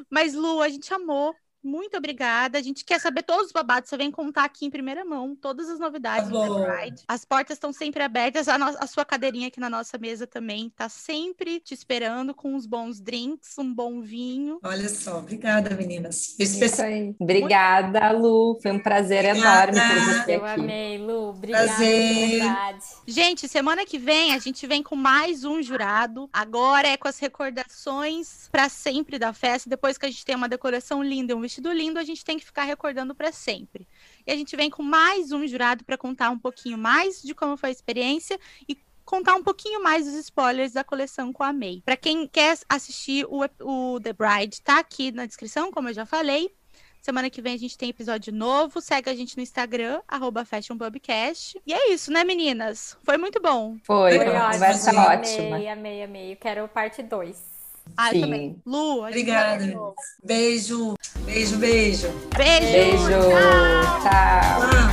[0.09, 1.35] Mas, Lu, a gente amou.
[1.63, 2.57] Muito obrigada.
[2.57, 3.89] A gente quer saber todos os babados.
[3.89, 7.03] Você vem contar aqui em primeira mão todas as novidades Tá do Bride.
[7.07, 8.47] As portas estão sempre abertas.
[8.47, 12.53] A, no- a sua cadeirinha aqui na nossa mesa também está sempre te esperando com
[12.53, 14.59] uns bons drinks, um bom vinho.
[14.63, 16.35] Olha só, obrigada, meninas.
[16.37, 16.87] Isso Especial.
[16.87, 17.15] aí.
[17.19, 18.59] Obrigada, Lu.
[18.61, 19.71] Foi um prazer Obrigada.
[19.71, 20.59] enorme ter você Eu aqui.
[20.61, 21.29] amei, Lu.
[21.29, 22.41] Obrigada, Prazer.
[23.07, 26.29] Gente, semana que vem a gente vem com mais um jurado.
[26.33, 29.69] Agora é com as recordações para sempre da festa.
[29.69, 32.39] Depois que a gente tem uma decoração linda e um vestido lindo, a gente tem
[32.39, 33.87] que ficar recordando para sempre.
[34.25, 37.55] E a gente vem com mais um jurado para contar um pouquinho mais de como
[37.55, 41.81] foi a experiência e contar um pouquinho mais dos spoilers da coleção com a May.
[41.85, 46.05] Para quem quer assistir o, o The Bride, tá aqui na descrição, como eu já
[46.05, 46.49] falei.
[47.01, 48.79] Semana que vem a gente tem episódio novo.
[48.79, 51.61] Segue a gente no Instagram, arroba FashionPubcast.
[51.67, 52.97] E é isso, né, meninas?
[53.03, 53.75] Foi muito bom.
[53.83, 55.55] Foi, Foi uma ótimo, conversa ótima.
[55.57, 56.31] Amei, amei, amei.
[56.31, 57.52] Eu quero parte 2.
[57.97, 58.21] Ah, eu Sim.
[58.21, 58.55] também.
[58.65, 59.65] Lu, Obrigada.
[60.23, 62.07] Beijo, beijo, beijo.
[62.35, 62.71] Beijo.
[62.71, 63.07] Beijo.
[63.07, 64.01] Tchau.
[64.01, 64.92] Tchau.